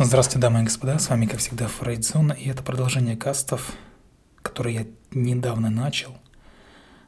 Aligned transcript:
Здравствуйте, 0.00 0.38
дамы 0.38 0.60
и 0.60 0.62
господа, 0.62 0.96
с 1.00 1.08
вами, 1.08 1.26
как 1.26 1.40
всегда, 1.40 1.66
Фрейдзона, 1.66 2.32
и 2.32 2.48
это 2.48 2.62
продолжение 2.62 3.16
кастов, 3.16 3.72
которые 4.42 4.76
я 4.76 4.86
недавно 5.10 5.70
начал, 5.70 6.16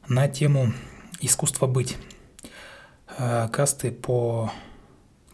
на 0.09 0.27
тему 0.27 0.73
«Искусство 1.21 1.67
быть». 1.67 1.95
Э, 3.17 3.47
касты 3.49 3.91
по 3.91 4.51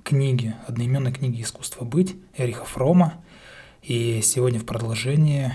книге, 0.04 0.56
одноименной 0.68 1.12
книге 1.12 1.42
«Искусство 1.42 1.84
быть» 1.84 2.16
Эриха 2.38 2.64
Фрома, 2.64 3.16
и 3.82 4.22
сегодня 4.22 4.60
в 4.60 4.66
продолжении 4.66 5.52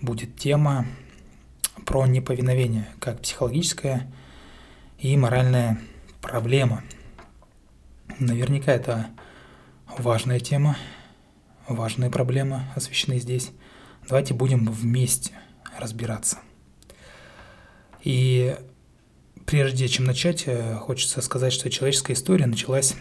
будет 0.00 0.36
тема 0.36 0.86
про 1.84 2.06
неповиновение, 2.06 2.86
как 3.00 3.22
психологическая 3.22 4.08
и 5.00 5.16
моральная 5.16 5.80
проблема. 6.20 6.84
Наверняка 8.20 8.70
это 8.70 9.08
важная 9.98 10.38
тема, 10.38 10.76
важные 11.68 12.10
проблемы 12.10 12.62
освещены 12.74 13.18
здесь. 13.18 13.50
Давайте 14.08 14.34
будем 14.34 14.66
вместе 14.70 15.32
разбираться. 15.78 16.38
И 18.02 18.56
прежде 19.46 19.88
чем 19.88 20.04
начать, 20.04 20.44
э, 20.46 20.76
хочется 20.76 21.22
сказать, 21.22 21.52
что 21.52 21.70
человеческая 21.70 22.12
история 22.12 22.46
началась 22.46 22.94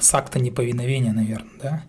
с 0.00 0.14
акта 0.14 0.38
неповиновения, 0.38 1.12
наверное, 1.12 1.58
да? 1.60 1.84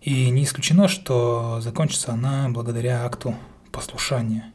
И 0.00 0.30
не 0.30 0.44
исключено, 0.44 0.88
что 0.88 1.60
закончится 1.60 2.12
она 2.12 2.48
благодаря 2.48 3.04
акту 3.04 3.34
послушания. 3.72 4.52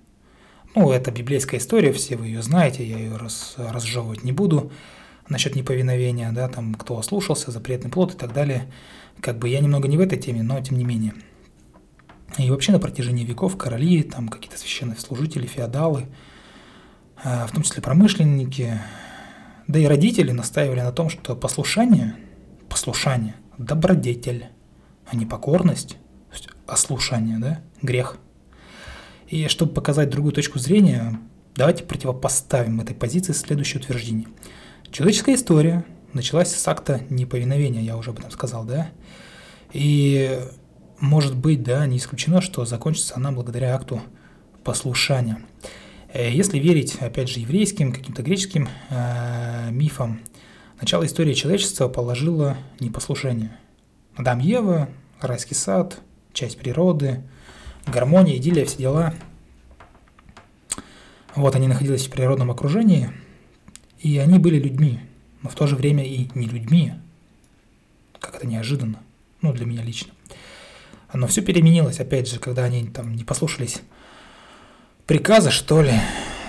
Ну, 0.74 0.92
это 0.92 1.12
библейская 1.12 1.58
история, 1.58 1.92
все 1.94 2.16
вы 2.16 2.28
ее 2.28 2.42
знаете, 2.42 2.86
я 2.88 2.98
ее 2.98 3.18
раз, 3.18 3.56
разжевывать 3.58 4.24
не 4.24 4.32
буду. 4.32 4.72
Насчет 5.30 5.56
неповиновения, 5.56 6.32
да, 6.32 6.48
там, 6.48 6.76
кто 6.76 6.98
ослушался, 6.98 7.52
запретный 7.52 7.90
плод 7.90 8.14
и 8.14 8.18
так 8.18 8.34
далее– 8.34 8.72
как 9.22 9.38
бы 9.38 9.50
я 9.50 9.60
немного 9.60 9.88
не 9.88 9.98
в 9.98 10.02
этой 10.02 10.18
теме, 10.18 10.44
но 10.44 10.60
тем 10.62 10.78
не 10.78 10.84
менее. 10.84 11.14
И 12.38 12.50
вообще 12.50 12.72
на 12.72 12.80
протяжении 12.80 13.24
веков 13.24 13.58
короли, 13.58 14.04
там 14.04 14.28
какие-то 14.28 14.58
священные 14.58 14.98
служители, 14.98 15.46
феодалы, 15.46 16.08
а, 17.24 17.46
в 17.46 17.52
том 17.52 17.64
числе 17.64 17.82
промышленники, 17.82 18.80
да 19.68 19.80
и 19.80 19.86
родители 19.86 20.32
настаивали 20.32 20.82
на 20.82 20.92
том, 20.92 21.10
что 21.10 21.36
послушание, 21.36 22.16
послушание, 22.70 23.36
добродетель, 23.58 24.48
а 25.06 25.16
не 25.16 25.26
покорность, 25.26 25.98
то 26.32 26.50
ослушание, 26.66 27.38
да, 27.38 27.62
грех. 27.82 28.18
И 29.28 29.48
чтобы 29.48 29.74
показать 29.74 30.10
другую 30.10 30.34
точку 30.34 30.58
зрения, 30.58 31.20
давайте 31.56 31.84
противопоставим 31.84 32.82
этой 32.82 32.96
позиции 32.96 33.34
следующее 33.34 33.82
утверждение. 33.82 34.28
Человеческая 34.94 35.34
история 35.34 35.84
началась 36.14 36.54
с 36.54 36.68
акта 36.68 37.02
неповиновения, 37.10 37.82
я 37.82 37.98
уже 37.98 38.12
об 38.12 38.20
этом 38.20 38.30
сказал, 38.30 38.64
да, 38.64 38.92
и 39.72 40.40
может 41.00 41.36
быть, 41.36 41.64
да, 41.64 41.88
не 41.88 41.98
исключено, 41.98 42.42
что 42.42 42.64
закончится 42.64 43.16
она 43.16 43.32
благодаря 43.32 43.74
акту 43.74 44.04
послушания. 44.64 45.40
Э, 46.14 46.32
если 46.32 46.60
верить, 46.60 46.98
опять 47.00 47.28
же, 47.28 47.40
еврейским, 47.40 47.92
каким-то 47.92 48.22
греческим 48.22 48.70
э, 48.92 49.72
мифам, 49.72 50.22
начало 50.80 51.08
истории 51.08 51.34
человечества 51.34 51.88
положило 51.88 52.56
непослушание. 52.80 53.58
Адам 54.16 54.38
Ева, 54.38 54.90
райский 55.20 55.56
сад, 55.56 56.02
часть 56.34 56.60
природы, 56.60 57.24
гармония, 57.88 58.38
идиллия, 58.38 58.66
все 58.66 58.78
дела. 58.78 59.16
Вот 61.34 61.56
они 61.56 61.68
находились 61.68 62.06
в 62.06 62.12
природном 62.12 62.52
окружении, 62.52 63.10
и 64.04 64.18
они 64.18 64.38
были 64.38 64.60
людьми, 64.60 65.00
но 65.42 65.50
в 65.50 65.56
то 65.56 65.66
же 65.66 65.76
время 65.76 66.06
и 66.06 66.30
не 66.36 66.46
людьми. 66.46 66.94
Как 68.20 68.36
это 68.36 68.46
неожиданно 68.46 69.00
ну, 69.42 69.54
для 69.54 69.66
меня 69.66 69.82
лично. 69.82 70.14
Но 71.14 71.28
все 71.28 71.42
переменилось, 71.42 72.00
опять 72.00 72.28
же, 72.28 72.40
когда 72.40 72.64
они 72.64 72.86
там 72.88 73.16
не 73.16 73.24
послушались 73.24 73.82
приказа, 75.06 75.52
что 75.52 75.82
ли, 75.82 75.94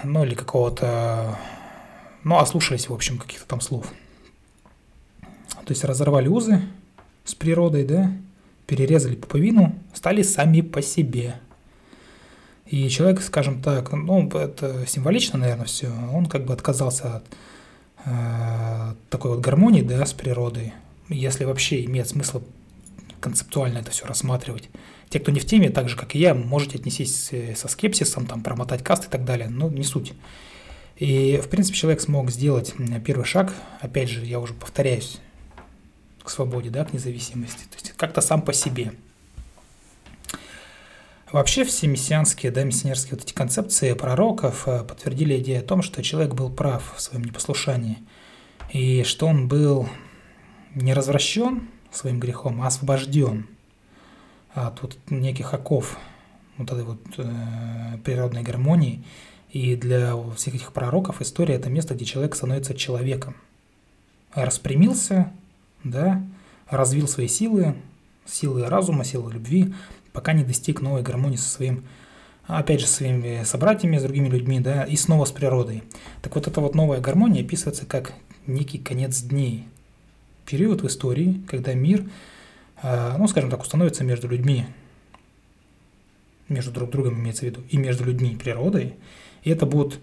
ну, 0.03 0.25
или 0.25 0.35
какого-то, 0.35 1.39
ну, 2.25 2.39
ослушались, 2.39 2.89
в 2.89 2.95
общем, 2.95 3.19
каких-то 3.19 3.47
там 3.47 3.61
слов. 3.61 3.93
То 5.21 5.71
есть 5.71 5.85
разорвали 5.85 6.29
узы 6.29 6.63
с 7.25 7.35
природой, 7.35 7.85
да, 7.85 8.13
перерезали 8.67 9.17
пуповину, 9.17 9.79
стали 9.93 10.23
сами 10.23 10.61
по 10.61 10.83
себе. 10.83 11.37
И 12.67 12.89
человек, 12.89 13.21
скажем 13.21 13.61
так, 13.61 13.93
ну, 13.93 14.29
это 14.31 14.87
символично, 14.87 15.39
наверное, 15.39 15.67
все, 15.67 15.93
он 16.13 16.27
как 16.27 16.47
бы 16.47 16.55
отказался 16.55 17.17
от 17.17 17.25
э, 18.07 18.95
такой 19.11 19.33
вот 19.33 19.41
гармонии, 19.41 19.83
да, 19.83 20.05
с 20.07 20.15
природой, 20.15 20.73
если 21.09 21.45
вообще 21.45 21.85
имеет 21.85 22.09
смысл 22.09 22.43
концептуально 23.21 23.79
это 23.79 23.91
все 23.91 24.07
рассматривать. 24.07 24.69
Те, 25.09 25.21
кто 25.21 25.31
не 25.31 25.41
в 25.41 25.47
теме, 25.47 25.71
так 25.71 25.89
же, 25.89 25.97
как 25.97 26.15
и 26.15 26.19
я, 26.19 26.35
можете 26.35 26.79
отнестись 26.79 27.31
со 27.57 27.69
скепсисом, 27.69 28.27
там, 28.27 28.43
промотать 28.43 28.83
каст 28.83 29.07
и 29.07 29.09
так 29.09 29.25
далее, 29.25 29.49
но 29.49 29.69
не 29.69 29.85
суть. 29.85 30.13
И, 30.97 31.41
в 31.43 31.49
принципе, 31.49 31.77
человек 31.77 32.01
смог 32.01 32.31
сделать 32.31 32.75
первый 33.05 33.25
шаг, 33.25 33.53
опять 33.81 34.09
же, 34.09 34.25
я 34.25 34.41
уже 34.41 34.55
повторяюсь, 34.55 35.21
к 36.23 36.31
свободе, 36.31 36.71
да, 36.71 36.85
к 36.85 36.93
независимости, 36.93 37.65
то 37.71 37.75
есть 37.75 37.93
как-то 37.97 38.21
сам 38.21 38.43
по 38.43 38.53
себе. 38.53 38.93
Вообще 41.35 41.65
все 41.65 41.89
мессианские, 41.89 42.53
да, 42.53 42.63
миссионерские 42.63 43.17
вот 43.17 43.25
эти 43.25 43.33
концепции 43.33 43.93
пророков 43.95 44.69
э, 44.69 44.85
подтвердили 44.85 45.37
идею 45.41 45.59
о 45.59 45.65
том, 45.65 45.83
что 45.83 46.01
человек 46.01 46.33
был 46.33 46.49
прав 46.49 46.95
в 46.97 47.01
своем 47.01 47.25
непослушании, 47.25 47.99
и 48.73 49.03
что 49.03 49.27
он 49.27 49.49
был 49.49 49.89
не 50.77 50.95
развращен, 50.95 51.69
своим 51.91 52.21
грехом, 52.21 52.63
а 52.63 52.69
освобожден 52.69 53.49
от 54.53 54.81
вот 54.83 54.97
неких 55.11 55.55
оков 55.55 55.99
вот 56.57 56.71
этой 56.71 56.85
вот 56.85 57.01
э, 57.17 57.99
природной 58.05 58.45
гармонии. 58.45 59.03
И 59.51 59.75
для 59.75 60.17
всех 60.37 60.55
этих 60.55 60.73
пророков 60.73 61.21
история– 61.21 61.55
это 61.57 61.69
место, 61.69 61.97
где 61.97 62.05
человек 62.05 62.37
становится 62.37 62.75
человеком. 62.75 63.35
Распрямился, 64.35 65.33
да, 65.83 66.23
развил 66.69 67.09
свои 67.09 67.27
силы, 67.27 67.75
силы 68.25 68.69
разума, 68.69 69.05
силы 69.05 69.33
любви, 69.33 69.75
пока 70.15 70.33
не 70.33 70.45
достиг 70.45 70.81
новой 70.81 71.03
гармонии 71.03 71.37
со 71.37 71.51
своим, 71.51 71.85
опять 72.47 72.81
же, 72.81 72.87
своими 72.87 73.43
собратьями, 73.43 73.99
с 73.99 74.03
другими 74.03 74.29
людьми, 74.29 74.61
да, 74.61 74.85
и 74.85 74.97
снова 74.97 75.27
с 75.27 75.33
природой. 75.33 75.83
Так 76.23 76.37
вот, 76.37 76.47
эта 76.47 76.61
вот 76.63 76.75
новая 76.75 77.01
гармония 77.01 77.43
описывается 77.43 77.85
как 77.85 78.15
некий 78.47 78.79
конец 78.79 79.21
дней, 79.21 79.67
период 80.47 80.83
в 80.83 80.87
истории, 80.87 81.43
когда 81.49 81.75
мир, 81.75 82.09
а, 82.81 83.19
ну, 83.19 83.27
скажем 83.27 83.51
так, 83.51 83.61
установится 83.61 84.05
между 84.05 84.29
людьми, 84.29 84.67
между 86.49 86.71
друг 86.71 86.91
другом 86.91 87.19
имеется 87.21 87.43
в 87.43 87.47
виду, 87.47 87.63
и 87.69 87.77
между 87.77 88.05
людьми 88.05 88.31
и 88.31 88.37
природой, 88.37 88.95
и 89.43 89.51
это 89.51 89.67
будет 89.67 89.99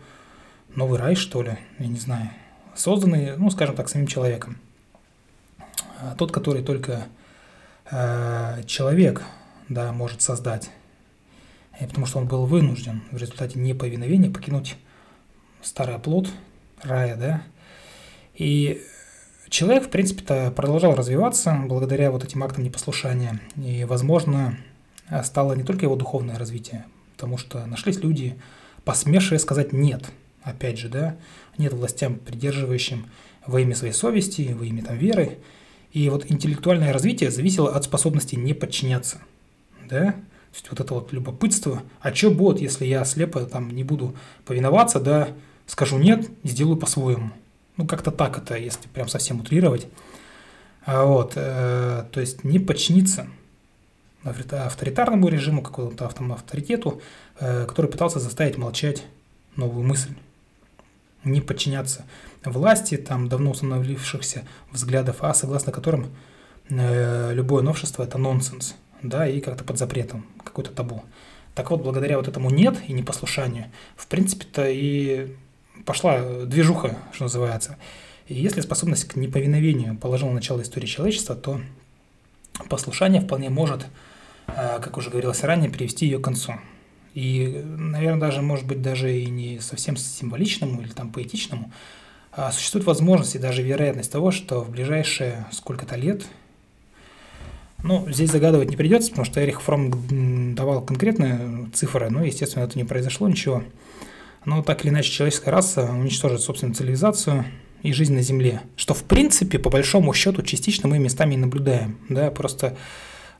новый 0.75 0.99
рай, 0.99 1.15
что 1.15 1.41
ли, 1.41 1.57
я 1.79 1.87
не 1.87 1.99
знаю, 1.99 2.31
созданный, 2.75 3.37
ну, 3.37 3.49
скажем 3.49 3.75
так, 3.75 3.87
самим 3.87 4.07
человеком. 4.07 4.57
А 6.01 6.15
тот, 6.15 6.33
который 6.33 6.63
только 6.63 7.07
э, 7.89 8.63
человек, 8.65 9.23
да, 9.71 9.91
может 9.91 10.21
создать, 10.21 10.69
и 11.79 11.85
потому 11.85 12.05
что 12.05 12.19
он 12.19 12.27
был 12.27 12.45
вынужден 12.45 13.01
в 13.11 13.17
результате 13.17 13.59
неповиновения 13.59 14.31
покинуть 14.31 14.75
старый 15.61 15.95
оплот 15.95 16.29
рая, 16.83 17.15
да, 17.15 17.43
и 18.35 18.81
Человек, 19.51 19.87
в 19.87 19.89
принципе-то, 19.89 20.49
продолжал 20.55 20.95
развиваться 20.95 21.53
благодаря 21.65 22.09
вот 22.09 22.23
этим 22.23 22.41
актам 22.41 22.63
непослушания. 22.63 23.41
И, 23.57 23.83
возможно, 23.83 24.57
стало 25.25 25.55
не 25.55 25.63
только 25.63 25.83
его 25.83 25.97
духовное 25.97 26.39
развитие, 26.39 26.85
потому 27.17 27.37
что 27.37 27.65
нашлись 27.65 27.99
люди, 27.99 28.39
посмевшие 28.85 29.39
сказать 29.39 29.73
«нет». 29.73 30.09
Опять 30.41 30.79
же, 30.79 30.87
да, 30.87 31.17
нет 31.57 31.73
властям, 31.73 32.15
придерживающим 32.15 33.07
во 33.45 33.59
имя 33.59 33.75
своей 33.75 33.93
совести, 33.93 34.55
во 34.57 34.65
имя 34.65 34.85
там, 34.85 34.97
веры. 34.97 35.39
И 35.91 36.07
вот 36.09 36.31
интеллектуальное 36.31 36.93
развитие 36.93 37.29
зависело 37.29 37.75
от 37.75 37.83
способности 37.83 38.35
не 38.35 38.53
подчиняться. 38.53 39.17
Да? 39.91 40.13
То 40.13 40.55
есть 40.55 40.71
вот 40.71 40.79
это 40.79 40.93
вот 40.93 41.13
любопытство, 41.13 41.83
а 42.01 42.13
что 42.13 42.31
будет, 42.31 42.59
если 42.59 42.85
я 42.85 43.05
слепо 43.05 43.41
там 43.45 43.69
не 43.69 43.83
буду 43.83 44.15
повиноваться, 44.45 44.99
да, 44.99 45.29
скажу 45.67 45.97
нет, 45.97 46.29
сделаю 46.43 46.77
по-своему. 46.77 47.31
Ну, 47.77 47.85
как-то 47.85 48.11
так 48.11 48.37
это, 48.37 48.57
если 48.57 48.87
прям 48.89 49.07
совсем 49.07 49.39
утрировать. 49.39 49.87
А 50.85 51.05
вот, 51.05 51.33
э, 51.35 52.05
то 52.11 52.19
есть 52.19 52.43
не 52.43 52.59
подчиниться 52.59 53.27
авторитарному 54.23 55.27
режиму, 55.27 55.61
какому-то 55.61 56.05
авторитету, 56.05 57.01
э, 57.39 57.65
который 57.65 57.89
пытался 57.89 58.19
заставить 58.19 58.57
молчать 58.57 59.03
новую 59.55 59.85
мысль. 59.85 60.13
Не 61.23 61.41
подчиняться 61.41 62.05
власти, 62.43 62.97
там 62.97 63.29
давно 63.29 63.51
установившихся 63.51 64.43
взглядов, 64.71 65.17
а 65.21 65.33
согласно 65.33 65.71
которым 65.71 66.07
э, 66.69 67.33
любое 67.33 67.63
новшество– 67.63 68.03
это 68.03 68.17
нонсенс, 68.17 68.75
да, 69.03 69.27
и 69.27 69.39
как-то 69.39 69.63
под 69.63 69.77
запретом, 69.77 70.25
какой-то 70.43 70.71
табу. 70.71 71.03
Так 71.55 71.69
вот, 71.71 71.81
благодаря 71.81 72.17
вот 72.17 72.27
этому 72.27 72.49
«нет» 72.49 72.77
и 72.87 72.93
непослушанию, 72.93 73.71
в 73.95 74.07
принципе-то 74.07 74.69
и 74.69 75.35
пошла 75.85 76.45
движуха, 76.45 76.97
что 77.11 77.25
называется. 77.25 77.77
И 78.27 78.35
если 78.35 78.61
способность 78.61 79.05
к 79.05 79.15
неповиновению 79.15 79.97
положила 79.97 80.31
начало 80.31 80.61
истории 80.61 80.85
человечества, 80.85 81.35
то 81.35 81.59
послушание 82.69 83.21
вполне 83.21 83.49
может, 83.49 83.85
э, 84.47 84.79
как 84.81 84.97
уже 84.97 85.09
говорилось 85.09 85.43
ранее, 85.43 85.69
привести 85.69 86.05
ее 86.05 86.19
к 86.19 86.23
концу. 86.23 86.53
И, 87.13 87.61
наверное, 87.65 88.21
даже, 88.21 88.41
может 88.41 88.65
быть, 88.65 88.81
даже 88.81 89.17
и 89.17 89.29
не 89.29 89.59
совсем 89.59 89.97
символичному 89.97 90.81
или 90.81 90.91
там 90.91 91.11
поэтичному, 91.11 91.71
а 92.31 92.51
существует 92.53 92.85
возможность 92.85 93.35
и 93.35 93.39
даже 93.39 93.61
вероятность 93.61 94.11
того, 94.11 94.31
что 94.31 94.61
в 94.61 94.69
ближайшие 94.69 95.45
сколько-то 95.51 95.97
лет, 95.97 96.25
ну, 97.83 98.05
здесь 98.09 98.31
загадывать 98.31 98.69
не 98.69 98.77
придется, 98.77 99.09
потому 99.09 99.25
что 99.25 99.43
Эрих 99.43 99.61
Фром 99.61 100.55
давал 100.55 100.81
конкретные 100.81 101.69
цифры, 101.73 102.09
но, 102.09 102.23
естественно, 102.23 102.63
это 102.63 102.77
не 102.77 102.83
произошло 102.83 103.27
ничего. 103.27 103.63
Но 104.45 104.63
так 104.63 104.83
или 104.83 104.91
иначе 104.91 105.11
человеческая 105.11 105.51
раса 105.51 105.91
уничтожит 105.91 106.41
собственную 106.41 106.75
цивилизацию 106.75 107.45
и 107.83 107.93
жизнь 107.93 108.13
на 108.13 108.21
Земле, 108.21 108.61
что, 108.75 108.93
в 108.93 109.03
принципе, 109.03 109.59
по 109.59 109.69
большому 109.69 110.13
счету, 110.13 110.41
частично 110.43 110.87
мы 110.89 110.99
местами 110.99 111.33
и 111.33 111.37
наблюдаем, 111.37 111.97
да, 112.09 112.29
просто 112.31 112.77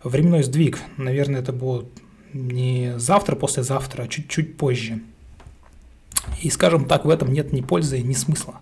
временной 0.03 0.43
сдвиг, 0.43 0.79
наверное, 0.97 1.41
это 1.41 1.53
будет 1.53 1.87
не 2.33 2.93
завтра, 2.97 3.35
послезавтра, 3.35 4.03
а 4.03 4.07
чуть-чуть 4.07 4.57
позже. 4.57 5.01
И, 6.41 6.49
скажем 6.49 6.85
так, 6.85 7.05
в 7.05 7.09
этом 7.09 7.31
нет 7.31 7.51
ни 7.51 7.61
пользы, 7.61 8.01
ни 8.01 8.13
смысла. 8.13 8.61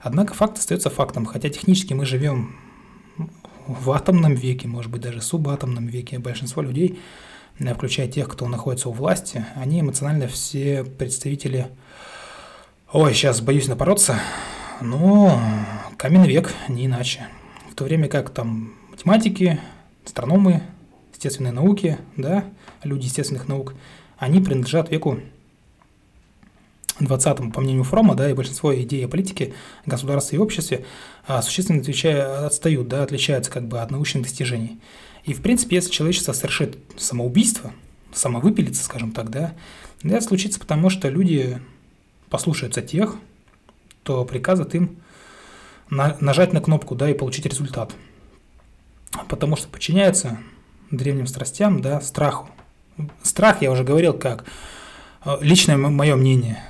Однако 0.00 0.34
факт 0.34 0.58
остается 0.58 0.90
фактом, 0.90 1.26
хотя 1.26 1.48
технически 1.48 1.92
мы 1.92 2.06
живем 2.06 2.56
в 3.68 3.90
атомном 3.90 4.34
веке, 4.34 4.66
может 4.66 4.90
быть, 4.90 5.02
даже 5.02 5.20
субатомном 5.20 5.86
веке. 5.86 6.18
Большинство 6.18 6.62
людей, 6.62 6.98
э, 7.58 7.74
включая 7.74 8.08
тех, 8.08 8.28
кто 8.28 8.48
находится 8.48 8.88
у 8.88 8.92
власти, 8.92 9.44
они 9.54 9.80
эмоционально 9.80 10.26
все 10.26 10.84
представители... 10.84 11.68
Ой, 12.92 13.12
сейчас 13.12 13.42
боюсь 13.42 13.68
напороться, 13.68 14.18
но 14.80 15.38
каменный 15.98 16.28
век, 16.28 16.54
не 16.68 16.86
иначе. 16.86 17.28
В 17.70 17.74
то 17.74 17.84
время 17.84 18.08
как 18.08 18.30
там 18.30 18.72
математики, 18.90 19.60
астрономы, 20.06 20.62
естественные 21.12 21.52
науки, 21.52 21.98
да, 22.16 22.44
люди 22.82 23.04
естественных 23.04 23.46
наук, 23.46 23.74
они 24.16 24.40
принадлежат 24.40 24.90
веку 24.90 25.20
20 27.00 27.52
по 27.52 27.60
мнению 27.60 27.84
Фрома, 27.84 28.14
да, 28.14 28.30
и 28.30 28.34
большинство 28.34 28.74
идей 28.74 29.04
о 29.04 29.08
политике, 29.08 29.54
государстве 29.86 30.38
и 30.38 30.40
обществе 30.40 30.84
а, 31.26 31.42
существенно 31.42 31.80
отвечая, 31.80 32.46
отстают, 32.46 32.88
да, 32.88 33.02
отличаются 33.02 33.50
как 33.50 33.66
бы 33.66 33.80
от 33.80 33.90
научных 33.90 34.24
достижений. 34.24 34.78
И, 35.24 35.34
в 35.34 35.42
принципе, 35.42 35.76
если 35.76 35.90
человечество 35.90 36.32
совершит 36.32 36.78
самоубийство, 36.96 37.72
самовыпилится, 38.12 38.82
скажем 38.82 39.12
так, 39.12 39.30
да, 39.30 39.54
это 40.02 40.20
случится 40.20 40.60
потому, 40.60 40.90
что 40.90 41.08
люди 41.08 41.60
послушаются 42.30 42.82
тех, 42.82 43.16
кто 44.02 44.24
приказывает 44.24 44.74
им 44.74 44.96
на, 45.90 46.16
нажать 46.20 46.52
на 46.52 46.60
кнопку, 46.60 46.94
да, 46.94 47.10
и 47.10 47.14
получить 47.14 47.46
результат. 47.46 47.94
Потому 49.28 49.56
что 49.56 49.68
подчиняется 49.68 50.38
древним 50.90 51.26
страстям, 51.26 51.80
да, 51.80 52.00
страху. 52.00 52.48
Страх, 53.22 53.62
я 53.62 53.70
уже 53.70 53.84
говорил, 53.84 54.12
как 54.12 54.44
э, 55.24 55.36
личное 55.40 55.76
мое 55.76 56.16
мнение, 56.16 56.62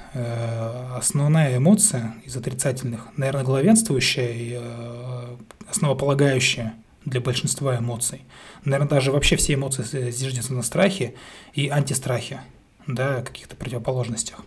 основная 0.97 1.57
эмоция 1.57 2.15
из 2.25 2.37
отрицательных, 2.37 3.09
наверное, 3.17 3.45
главенствующая 3.45 4.33
и 4.33 4.59
э, 4.61 5.37
основополагающая 5.71 6.75
для 7.05 7.21
большинства 7.21 7.77
эмоций. 7.79 8.23
Наверное, 8.65 8.89
даже 8.89 9.13
вообще 9.13 9.37
все 9.37 9.55
эмоции 9.55 10.11
зиждятся 10.11 10.55
на 10.55 10.63
страхе 10.63 11.15
и 11.55 11.69
антистрахе, 11.69 12.41
да, 12.87 13.23
каких-то 13.23 13.57
противоположностях. 13.57 14.45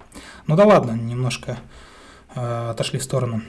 Ну 0.48 0.56
да 0.56 0.66
ладно, 0.66 0.92
немножко 0.92 1.58
отошли 2.34 3.00
в 3.00 3.04
сторону. 3.04 3.42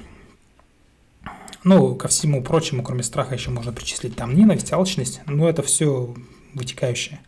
Ну, 1.65 1.95
ко 1.95 2.09
всему 2.09 2.43
прочему, 2.43 2.83
кроме 2.83 3.03
страха, 3.03 3.35
еще 3.35 3.51
можно 3.51 3.73
причислить 3.73 4.17
там 4.17 4.35
ненависть, 4.35 4.73
алчность, 4.73 5.21
но 5.27 5.49
это 5.49 5.63
все 5.63 6.15
вытекающее. 6.55 7.21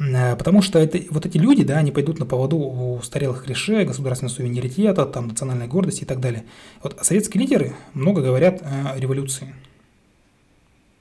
Э, 0.00 0.34
потому 0.34 0.62
что 0.62 0.80
это, 0.80 1.00
вот 1.10 1.26
эти 1.26 1.38
люди, 1.38 1.62
да, 1.62 1.76
они 1.78 1.92
пойдут 1.92 2.18
на 2.18 2.26
поводу 2.26 2.56
у 2.56 2.96
устарелых 2.96 3.44
клише, 3.44 3.84
государственного 3.84 4.34
суверенитета, 4.34 5.06
там, 5.06 5.28
национальной 5.28 5.68
гордости 5.68 6.02
и 6.02 6.06
так 6.06 6.18
далее. 6.18 6.44
Вот 6.82 6.98
советские 7.02 7.42
лидеры 7.42 7.74
много 7.94 8.22
говорят 8.22 8.62
о 8.62 8.98
революции. 8.98 9.54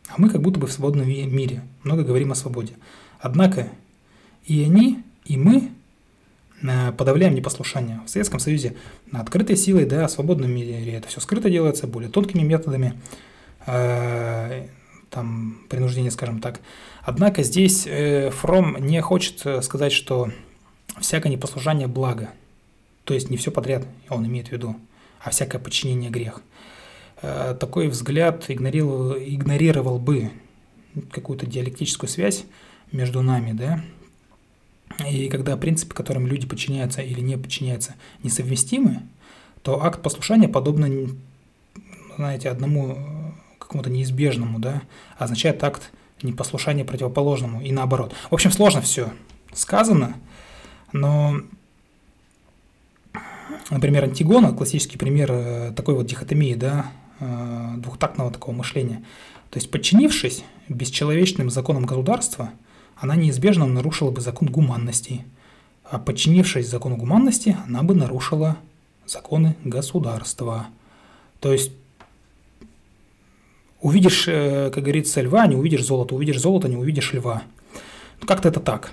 А 0.09 0.15
мы 0.17 0.29
как 0.29 0.41
будто 0.41 0.59
бы 0.59 0.67
в 0.67 0.71
свободном 0.71 1.07
мире, 1.07 1.63
много 1.83 2.03
говорим 2.03 2.31
о 2.31 2.35
свободе. 2.35 2.73
Однако 3.19 3.69
и 4.45 4.63
они, 4.63 5.03
и 5.25 5.37
мы 5.37 5.71
Э, 6.61 6.91
подавляем 6.91 7.35
непослушание. 7.35 8.01
В 8.05 8.09
Советском 8.09 8.39
Союзе 8.39 8.75
открытой 9.11 9.55
силой, 9.55 9.85
да, 9.85 10.07
в 10.07 10.11
свободном 10.11 10.51
мире 10.51 10.93
это 10.93 11.07
все 11.07 11.21
скрыто 11.21 11.49
делается, 11.49 11.87
более 11.87 12.09
тонкими 12.09 12.41
методами, 12.41 12.99
э, 13.65 14.67
там, 15.09 15.61
принуждения, 15.69 16.11
скажем 16.11 16.41
так. 16.41 16.59
Однако 17.09 17.41
здесь 17.41 17.87
э, 17.87 18.29
Фром 18.29 18.77
не 18.85 19.01
хочет 19.01 19.43
сказать, 19.63 19.91
что 19.91 20.29
всякое 21.01 21.29
непослушание– 21.29 21.87
благо. 21.99 22.29
То 23.03 23.15
есть 23.15 23.31
не 23.31 23.37
все 23.37 23.49
подряд 23.49 23.87
он 24.09 24.27
имеет 24.27 24.49
в 24.49 24.51
виду, 24.51 24.75
а 25.19 25.31
всякое 25.31 25.57
подчинение– 25.57 26.09
грех. 26.11 26.43
Э, 27.23 27.57
такой 27.59 27.87
взгляд 27.87 28.45
игнорировал, 28.51 29.97
бы 29.97 30.29
какую-то 31.11 31.47
диалектическую 31.47 32.07
связь 32.07 32.45
между 32.91 33.23
нами, 33.23 33.53
да, 33.53 33.83
и 35.09 35.29
когда 35.29 35.57
принципы, 35.57 35.95
которым 35.95 36.27
люди 36.27 36.45
подчиняются 36.45 37.01
или 37.01 37.21
не 37.21 37.39
подчиняются, 37.39 37.95
несовместимы, 38.21 39.01
то 39.63 39.83
акт 39.83 40.03
послушания, 40.03 40.47
подобно, 40.47 41.09
знаете, 42.17 42.49
одному 42.49 42.91
э, 42.91 43.31
какому-то 43.57 43.89
неизбежному, 43.89 44.59
да, 44.59 44.83
означает 45.17 45.63
акт 45.63 45.89
непослушания 46.23 46.85
противоположному 46.85 47.61
и 47.61 47.71
наоборот. 47.71 48.13
В 48.29 48.33
общем, 48.33 48.51
сложно 48.51 48.81
все 48.81 49.11
сказано, 49.53 50.15
но, 50.91 51.41
например, 53.69 54.03
Антигона, 54.05 54.53
классический 54.53 54.97
пример 54.97 55.31
э, 55.31 55.73
такой 55.75 55.95
вот 55.95 56.05
дихотомии, 56.05 56.53
да, 56.53 56.91
э, 57.19 57.73
двухтактного 57.77 58.31
такого 58.31 58.55
мышления. 58.55 59.03
То 59.49 59.57
есть, 59.57 59.71
подчинившись 59.71 60.43
бесчеловечным 60.67 61.49
законам 61.49 61.85
государства– 61.85 62.51
она 62.99 63.15
неизбежно 63.15 63.65
нарушила 63.65 64.11
бы 64.11 64.21
закон 64.21 64.49
гуманности. 64.49 65.25
А 65.83 65.97
подчинившись 65.97 66.69
закону 66.69 66.97
гуманности, 66.97 67.57
она 67.65 67.81
бы 67.81 67.95
нарушила 67.95 68.57
законы 69.05 69.55
государства. 69.63 70.67
То 71.39 71.51
есть 71.51 71.71
увидишь, 73.81 74.25
э, 74.27 74.71
как 74.73 74.83
говорится, 74.83 75.21
льва, 75.21 75.47
не 75.47 75.55
увидишь 75.55 75.85
золото, 75.85 76.15
увидишь 76.15 76.39
золото, 76.39 76.67
не 76.67 76.77
увидишь 76.77 77.13
льва. 77.13 77.43
Ну, 78.21 78.27
как-то 78.27 78.49
это 78.49 78.59
так. 78.59 78.91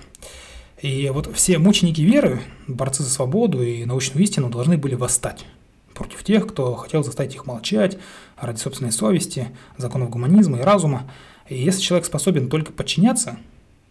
И 0.81 1.09
вот 1.13 1.29
все 1.35 1.57
мученики 1.57 2.01
веры, 2.01 2.41
борцы 2.67 3.03
за 3.03 3.09
свободу 3.09 3.63
и 3.63 3.85
научную 3.85 4.23
истину 4.23 4.49
должны 4.49 4.77
были 4.77 4.95
восстать 4.95 5.45
против 5.93 6.23
тех, 6.23 6.45
кто 6.47 6.75
хотел 6.75 7.03
заставить 7.03 7.33
их 7.33 7.47
молчать 7.47 7.97
ради 8.39 8.59
собственной 8.59 8.91
совести, 8.91 9.47
законов 9.77 10.11
гуманизма 10.11 10.59
и 10.59 10.61
разума. 10.61 11.09
И 11.49 11.57
если 11.57 11.81
человек 11.81 12.05
способен 12.05 12.49
только 12.49 12.71
подчиняться 12.71 13.39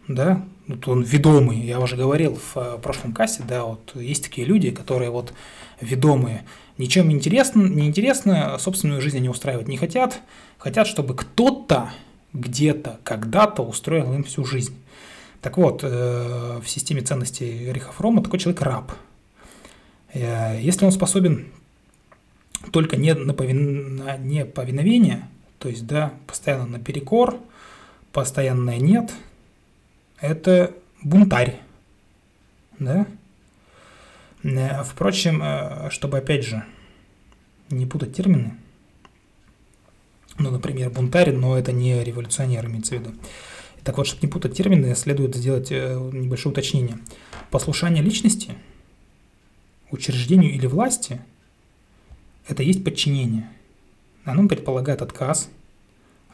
да, 0.07 0.45
вот 0.67 0.87
он 0.87 1.03
ведомый, 1.03 1.59
я 1.59 1.79
уже 1.79 1.95
говорил 1.95 2.35
в 2.35 2.57
э, 2.57 2.77
прошлом 2.81 3.13
кассе, 3.13 3.43
да, 3.47 3.65
вот 3.65 3.91
есть 3.95 4.23
такие 4.23 4.47
люди, 4.47 4.71
которые 4.71 5.09
вот 5.09 5.33
ведомые, 5.81 6.45
ничем 6.77 7.09
не 7.09 7.15
интересно, 7.15 7.61
не 7.63 7.87
интересно, 7.87 8.57
собственную 8.59 9.01
жизнь 9.01 9.17
они 9.17 9.29
устраивать 9.29 9.67
не 9.67 9.77
хотят, 9.77 10.21
хотят, 10.57 10.87
чтобы 10.87 11.15
кто-то 11.15 11.89
где-то, 12.33 12.99
когда-то 13.03 13.63
устроил 13.63 14.13
им 14.13 14.23
всю 14.23 14.45
жизнь. 14.45 14.75
Так 15.41 15.57
вот, 15.57 15.81
э, 15.83 16.59
в 16.63 16.67
системе 16.67 17.01
ценностей 17.01 17.71
Риха 17.71 17.91
Фрома 17.91 18.23
такой 18.23 18.39
человек 18.39 18.61
раб. 18.61 18.91
Э, 20.13 20.59
если 20.61 20.85
он 20.85 20.91
способен 20.91 21.47
только 22.71 22.97
не 22.97 23.13
на, 23.13 23.33
повин... 23.33 23.97
на 23.97 24.17
неповиновение, 24.17 25.27
то 25.59 25.69
есть, 25.69 25.85
да, 25.85 26.13
постоянно 26.25 26.65
наперекор, 26.65 27.39
постоянное 28.11 28.77
нет– 28.77 29.11
это 30.19 30.73
бунтарь. 31.03 31.59
Да? 32.79 33.07
Э, 34.43 34.83
впрочем, 34.83 35.41
э, 35.41 35.89
чтобы 35.89 36.17
опять 36.17 36.45
же 36.45 36.63
не 37.69 37.85
путать 37.85 38.15
термины, 38.15 38.57
ну, 40.37 40.51
например, 40.51 40.89
бунтарь, 40.89 41.31
но 41.31 41.57
это 41.57 41.71
не 41.71 42.03
революционер, 42.03 42.65
имеется 42.67 42.95
в 42.95 42.99
виду. 42.99 43.13
Так 43.83 43.97
вот, 43.97 44.05
чтобы 44.05 44.21
не 44.21 44.27
путать 44.27 44.55
термины, 44.55 44.95
следует 44.95 45.35
сделать 45.35 45.71
э, 45.71 45.95
небольшое 46.13 46.51
уточнение. 46.51 46.99
Послушание 47.49 48.03
личности, 48.03 48.55
учреждению 49.89 50.53
или 50.53 50.67
власти– 50.67 51.21
это 52.47 52.63
есть 52.63 52.83
подчинение. 52.83 53.49
Оно 54.23 54.47
предполагает 54.47 55.01
отказ 55.01 55.49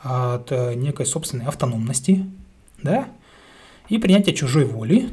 от 0.01 0.51
некой 0.51 1.05
собственной 1.05 1.45
автономности, 1.45 2.25
да, 2.81 3.07
и 3.87 3.97
принятие 3.99 4.35
чужой 4.35 4.65
воли 4.65 5.09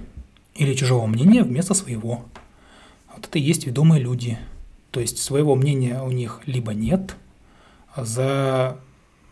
или 0.55 0.75
чужого 0.75 1.07
мнения 1.07 1.45
вместо 1.45 1.75
своего. 1.75 2.25
Вот 3.15 3.27
это 3.27 3.39
и 3.39 3.43
есть 3.43 3.67
ведомые 3.67 4.03
люди. 4.03 4.39
То 4.91 5.01
есть 5.01 5.19
своего 5.19 5.55
мнения 5.55 6.03
у 6.03 6.11
них 6.11 6.41
либо 6.47 6.75
нет, 6.75 7.17
за, 7.97 8.79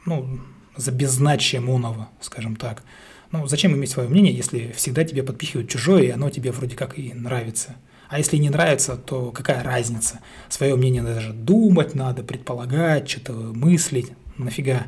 ну, 0.06 0.40
за 0.76 0.92
беззначием 0.92 1.70
оного, 1.70 2.08
скажем 2.20 2.56
так. 2.56 2.82
Ну, 3.30 3.46
зачем 3.46 3.72
иметь 3.74 3.90
свое 3.90 4.08
мнение, 4.08 4.32
если 4.32 4.72
всегда 4.72 5.04
тебе 5.04 5.22
подпихивают 5.22 5.68
чужое, 5.68 6.02
и 6.02 6.10
оно 6.10 6.30
тебе 6.30 6.52
вроде 6.52 6.76
как 6.76 6.98
и 6.98 7.12
нравится. 7.12 7.76
А 8.08 8.18
если 8.18 8.38
не 8.38 8.48
нравится, 8.48 8.96
то 8.96 9.30
какая 9.32 9.62
разница? 9.62 10.20
Свое 10.48 10.76
мнение 10.76 11.02
даже 11.02 11.32
думать 11.34 11.94
надо, 11.94 12.22
предполагать, 12.22 13.08
что-то 13.08 13.32
мыслить. 13.32 14.12
Нафига? 14.38 14.86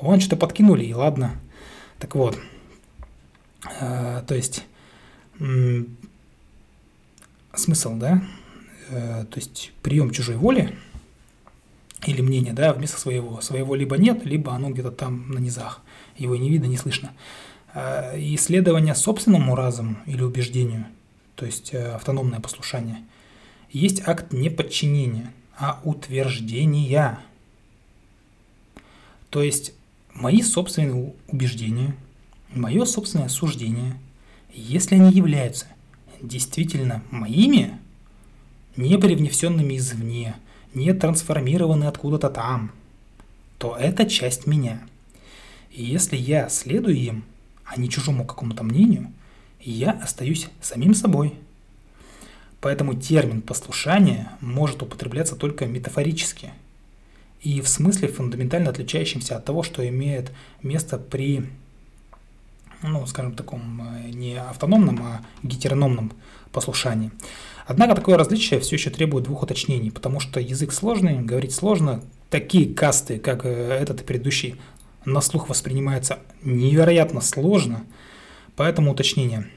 Вон 0.00 0.20
что-то 0.20 0.36
подкинули, 0.36 0.84
и 0.84 0.94
ладно. 0.94 1.32
Так 1.98 2.14
вот. 2.14 2.38
Э, 3.80 4.22
то 4.26 4.34
есть 4.34 4.64
смысл, 7.56 7.94
да? 7.96 8.22
Э, 8.90 9.24
то 9.30 9.38
есть 9.38 9.72
прием 9.82 10.10
чужой 10.10 10.36
воли 10.36 10.76
или 12.06 12.20
мнения, 12.20 12.52
да, 12.52 12.72
вместо 12.72 12.98
своего. 13.00 13.40
Своего 13.40 13.74
либо 13.74 13.96
нет, 13.96 14.24
либо 14.24 14.52
оно 14.52 14.70
где-то 14.70 14.90
там 14.90 15.30
на 15.30 15.38
низах. 15.38 15.80
Его 16.16 16.36
не 16.36 16.50
видно, 16.50 16.66
не 16.66 16.76
слышно. 16.76 17.12
Э, 17.74 18.14
исследование 18.16 18.94
собственному 18.94 19.56
разуму 19.56 19.96
или 20.06 20.22
убеждению, 20.22 20.86
то 21.34 21.46
есть 21.46 21.74
э, 21.74 21.92
автономное 21.94 22.40
послушание, 22.40 22.98
есть 23.70 24.06
акт 24.06 24.32
не 24.32 24.50
подчинения, 24.50 25.32
а 25.56 25.80
утверждения. 25.82 27.18
То 29.30 29.42
есть 29.42 29.72
мои 30.12 30.42
собственные 30.42 31.14
убеждения, 31.26 31.96
мое 32.50 32.84
собственное 32.84 33.28
суждение, 33.28 33.98
если 34.52 34.94
они 34.94 35.12
являются 35.12 35.66
действительно 36.28 37.02
моими, 37.10 37.78
не 38.76 38.98
привнесенными 38.98 39.76
извне, 39.76 40.36
не 40.74 40.92
трансформированы 40.92 41.84
откуда-то 41.84 42.30
там, 42.30 42.72
то 43.58 43.76
это 43.76 44.06
часть 44.06 44.46
меня. 44.46 44.82
И 45.70 45.84
если 45.84 46.16
я 46.16 46.48
следую 46.48 46.96
им, 46.96 47.24
а 47.64 47.80
не 47.80 47.88
чужому 47.88 48.24
какому-то 48.24 48.64
мнению, 48.64 49.12
я 49.60 49.92
остаюсь 49.92 50.48
самим 50.60 50.94
собой. 50.94 51.34
Поэтому 52.60 52.94
термин 52.94 53.42
«послушание» 53.42 54.30
может 54.40 54.82
употребляться 54.82 55.36
только 55.36 55.66
метафорически 55.66 56.52
и 57.44 57.60
в 57.60 57.68
смысле 57.68 58.08
фундаментально 58.08 58.70
отличающимся 58.70 59.36
от 59.36 59.44
того, 59.44 59.62
что 59.62 59.86
имеет 59.86 60.32
место 60.62 60.98
при 60.98 61.46
ну, 62.88 63.06
скажем, 63.06 63.32
таком 63.32 63.82
э, 63.82 64.10
не 64.10 64.36
автономном, 64.36 65.02
а 65.02 65.20
гетерономном 65.42 66.12
послушании. 66.52 67.10
Однако 67.66 67.94
такое 67.94 68.18
различие 68.18 68.60
все 68.60 68.76
еще 68.76 68.90
требует 68.90 69.24
двух 69.24 69.42
уточнений, 69.42 69.90
потому 69.90 70.20
что 70.20 70.38
язык 70.38 70.72
сложный, 70.72 71.20
говорить 71.20 71.54
сложно. 71.54 72.02
Такие 72.28 72.72
касты, 72.74 73.18
как 73.18 73.46
э, 73.46 73.48
этот 73.48 74.02
и 74.02 74.04
предыдущий, 74.04 74.56
на 75.04 75.20
слух 75.20 75.48
воспринимаются 75.48 76.18
невероятно 76.42 77.20
сложно, 77.20 77.84
поэтому 78.56 78.92
уточнение 78.92 79.48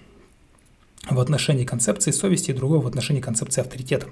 в 1.10 1.20
отношении 1.20 1.66
концепции 1.66 2.12
совести 2.12 2.52
и 2.52 2.54
другое 2.54 2.80
в 2.80 2.88
отношении 2.88 3.22
концепции 3.22 3.62
авторитета. 3.62 4.08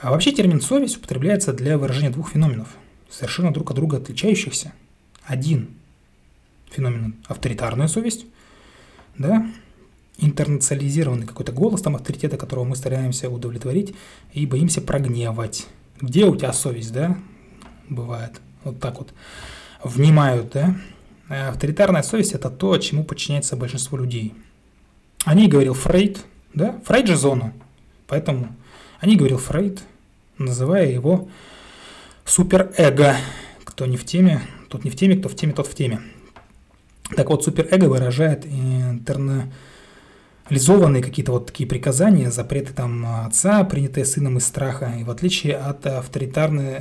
А 0.00 0.10
вообще 0.10 0.32
термин 0.32 0.60
«совесть» 0.60 0.96
употребляется 0.96 1.52
для 1.52 1.76
выражения 1.78 2.10
двух 2.10 2.30
феноменов, 2.30 2.68
совершенно 3.10 3.52
друг 3.52 3.70
от 3.70 3.76
друга 3.76 3.98
отличающихся. 3.98 4.72
Один 5.24 5.79
феномен 6.70 7.16
авторитарная 7.26 7.88
совесть, 7.88 8.26
да, 9.18 9.46
интернационализированный 10.18 11.26
какой-то 11.26 11.52
голос 11.52 11.82
там 11.82 11.96
авторитета, 11.96 12.36
которого 12.36 12.64
мы 12.64 12.76
стараемся 12.76 13.28
удовлетворить 13.30 13.94
и 14.32 14.46
боимся 14.46 14.80
прогневать. 14.80 15.66
Где 16.00 16.26
у 16.26 16.36
тебя 16.36 16.52
совесть, 16.52 16.92
да? 16.92 17.16
Бывает. 17.88 18.40
Вот 18.64 18.80
так 18.80 18.98
вот. 18.98 19.12
Внимают, 19.82 20.52
да? 20.52 20.76
Авторитарная 21.28 22.02
совесть– 22.02 22.32
это 22.34 22.50
то, 22.50 22.76
чему 22.78 23.04
подчиняется 23.04 23.56
большинство 23.56 23.96
людей. 23.98 24.34
О 25.24 25.34
ней 25.34 25.48
говорил 25.48 25.74
Фрейд, 25.74 26.24
да? 26.54 26.80
Фрейд 26.84 27.06
же 27.06 27.16
зону. 27.16 27.52
Поэтому 28.06 28.54
о 28.98 29.06
ней 29.06 29.16
говорил 29.16 29.38
Фрейд, 29.38 29.82
называя 30.38 30.90
его 30.90 31.28
суперэго. 32.24 33.16
Кто 33.64 33.86
не 33.86 33.96
в 33.96 34.04
теме, 34.04 34.42
тот 34.68 34.84
не 34.84 34.90
в 34.90 34.96
теме, 34.96 35.16
кто 35.16 35.28
в 35.28 35.36
теме, 35.36 35.52
тот 35.52 35.66
в 35.66 35.74
теме. 35.74 36.00
Так 37.16 37.30
вот, 37.30 37.44
суперэго 37.44 37.86
выражает 37.86 38.46
интернализованные 38.46 41.02
какие-то 41.02 41.32
вот 41.32 41.46
такие 41.46 41.68
приказания, 41.68 42.30
запреты 42.30 42.72
там 42.72 43.26
отца, 43.26 43.64
принятые 43.64 44.04
сыном 44.04 44.38
из 44.38 44.46
страха. 44.46 44.94
И 45.00 45.04
в 45.04 45.10
отличие 45.10 45.56
от 45.56 45.86
авторитарной, 45.86 46.76
э, 46.78 46.80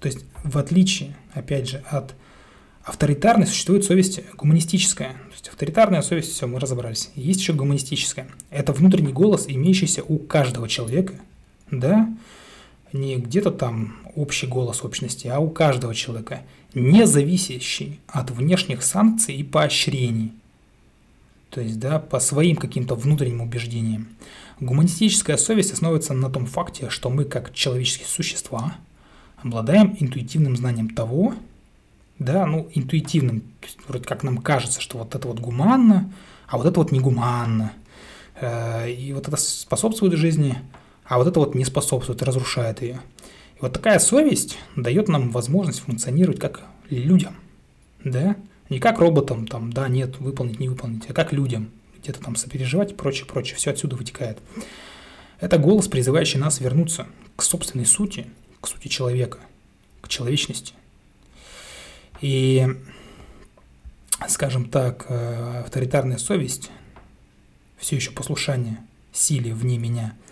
то 0.00 0.06
есть 0.06 0.24
в 0.44 0.56
отличие, 0.58 1.16
опять 1.34 1.68
же, 1.68 1.82
от 1.90 2.14
авторитарной 2.84 3.46
существует 3.46 3.84
совесть 3.84 4.20
гуманистическая. 4.34 5.12
То 5.12 5.32
есть 5.32 5.48
авторитарная 5.48 6.02
совесть, 6.02 6.32
все, 6.32 6.46
мы 6.46 6.60
разобрались. 6.60 7.10
Есть 7.16 7.40
еще 7.40 7.52
гуманистическая. 7.52 8.28
Это 8.50 8.72
внутренний 8.72 9.12
голос, 9.12 9.46
имеющийся 9.48 10.04
у 10.04 10.18
каждого 10.18 10.68
человека, 10.68 11.14
да, 11.70 12.08
не 12.92 13.16
где-то 13.16 13.50
там 13.50 13.96
общий 14.14 14.46
голос 14.46 14.82
общности, 14.84 15.28
а 15.28 15.38
у 15.38 15.50
каждого 15.50 15.94
человека, 15.94 16.42
не 16.74 17.06
зависящий 17.06 18.00
от 18.08 18.30
внешних 18.30 18.82
санкций 18.82 19.36
и 19.36 19.42
поощрений. 19.42 20.32
То 21.50 21.60
есть, 21.60 21.78
да, 21.78 21.98
по 21.98 22.20
своим 22.20 22.56
каким-то 22.56 22.94
внутренним 22.94 23.40
убеждениям. 23.40 24.08
Гуманистическая 24.60 25.36
совесть 25.36 25.72
основывается 25.72 26.12
на 26.14 26.30
том 26.30 26.46
факте, 26.46 26.90
что 26.90 27.10
мы, 27.10 27.24
как 27.24 27.52
человеческие 27.54 28.08
существа, 28.08 28.76
обладаем 29.42 29.96
интуитивным 29.98 30.56
знанием 30.56 30.90
того, 30.90 31.34
да, 32.18 32.46
ну, 32.46 32.68
интуитивным, 32.74 33.40
то 33.40 33.66
есть, 33.66 33.78
вроде 33.86 34.04
как 34.04 34.22
нам 34.22 34.38
кажется, 34.38 34.80
что 34.80 34.98
вот 34.98 35.14
это 35.14 35.28
вот 35.28 35.38
гуманно, 35.38 36.12
а 36.48 36.56
вот 36.56 36.66
это 36.66 36.80
вот 36.80 36.92
негуманно. 36.92 37.72
Э, 38.40 38.90
и 38.90 39.12
вот 39.12 39.28
это 39.28 39.36
способствует 39.36 40.14
жизни, 40.14 40.56
а 41.08 41.18
вот 41.18 41.26
это 41.26 41.38
вот 41.38 41.54
не 41.54 41.64
способствует, 41.64 42.22
разрушает 42.22 42.82
ее. 42.82 43.00
И 43.56 43.60
вот 43.60 43.72
такая 43.72 43.98
совесть 43.98 44.58
дает 44.74 45.08
нам 45.08 45.30
возможность 45.30 45.80
функционировать 45.80 46.40
как 46.40 46.62
людям, 46.90 47.36
да, 48.04 48.36
не 48.68 48.78
как 48.80 48.98
роботам, 48.98 49.46
там, 49.46 49.72
да, 49.72 49.88
нет, 49.88 50.18
выполнить, 50.18 50.58
не 50.58 50.68
выполнить, 50.68 51.08
а 51.08 51.12
как 51.14 51.32
людям, 51.32 51.70
где-то 52.00 52.20
там 52.20 52.36
сопереживать 52.36 52.92
и 52.92 52.94
прочее, 52.94 53.26
прочее, 53.26 53.56
все 53.56 53.70
отсюда 53.70 53.96
вытекает. 53.96 54.38
Это 55.40 55.58
голос, 55.58 55.88
призывающий 55.88 56.40
нас 56.40 56.60
вернуться 56.60 57.06
к 57.36 57.42
собственной 57.42 57.86
сути, 57.86 58.26
к 58.60 58.66
сути 58.66 58.88
человека, 58.88 59.38
к 60.00 60.08
человечности. 60.08 60.74
И, 62.20 62.66
скажем 64.28 64.68
так, 64.68 65.06
э, 65.08 65.60
авторитарная 65.64 66.18
совесть, 66.18 66.70
все 67.76 67.96
еще 67.96 68.10
послушание 68.10 68.78
силе 69.12 69.54
вне 69.54 69.78
меня– 69.78 70.14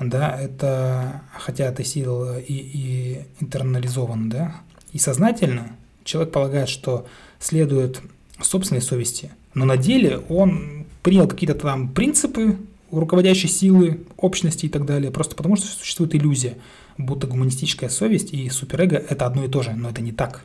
да, 0.00 0.38
это, 0.40 1.22
хотя 1.36 1.66
эта 1.66 1.84
сила 1.84 2.38
и, 2.38 2.54
и 2.54 3.24
интернализована, 3.40 4.30
да, 4.30 4.54
и 4.92 4.98
сознательно 4.98 5.76
человек 6.04 6.32
полагает, 6.32 6.68
что 6.68 7.06
следует 7.40 8.00
собственной 8.40 8.80
совести, 8.80 9.32
но 9.54 9.64
на 9.64 9.76
деле 9.76 10.18
он 10.28 10.86
принял 11.02 11.26
какие-то 11.26 11.54
там 11.54 11.88
принципы 11.88 12.56
руководящей 12.90 13.48
силы, 13.48 14.00
общности 14.16 14.66
и 14.66 14.68
так 14.68 14.86
далее, 14.86 15.10
просто 15.10 15.36
потому 15.36 15.56
что 15.56 15.66
существует 15.66 16.14
иллюзия, 16.14 16.56
будто 16.96 17.26
гуманистическая 17.26 17.90
совесть 17.90 18.32
и 18.32 18.48
суперэго– 18.48 18.96
это 19.08 19.26
одно 19.26 19.44
и 19.44 19.48
то 19.48 19.62
же, 19.62 19.72
но 19.72 19.90
это 19.90 20.00
не 20.00 20.12
так. 20.12 20.42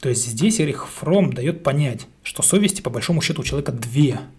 То 0.00 0.08
есть 0.08 0.26
здесь 0.26 0.60
Эрих 0.60 0.88
Фром 0.88 1.32
дает 1.32 1.62
понять, 1.62 2.06
что 2.22 2.42
совести 2.42 2.80
по 2.80 2.90
большому 2.90 3.20
счету 3.20 3.42
у 3.42 3.44
человека 3.44 3.72
две– 3.72 4.20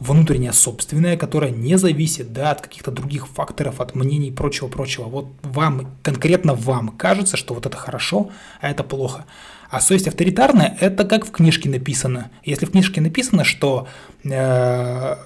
внутренняя 0.00 0.52
собственная, 0.52 1.16
которая 1.16 1.50
не 1.50 1.76
зависит 1.76 2.32
да, 2.32 2.52
от 2.52 2.60
каких-то 2.60 2.90
других 2.90 3.26
факторов, 3.28 3.80
от 3.80 3.94
мнений 3.94 4.28
и 4.28 4.32
прочего-прочего. 4.32 5.04
Вот 5.04 5.26
вам, 5.42 5.96
конкретно 6.02 6.54
вам 6.54 6.88
кажется, 6.90 7.36
что 7.36 7.54
вот 7.54 7.66
это 7.66 7.76
хорошо, 7.76 8.30
а 8.60 8.70
это 8.70 8.84
плохо. 8.84 9.24
А 9.70 9.80
совесть 9.80 10.08
авторитарная– 10.08 10.76
это 10.80 11.04
как 11.04 11.26
в 11.26 11.30
книжке 11.30 11.68
написано. 11.68 12.30
Если 12.42 12.64
в 12.64 12.70
книжке 12.70 13.00
написано, 13.00 13.44
что 13.44 13.86
э, 14.24 15.16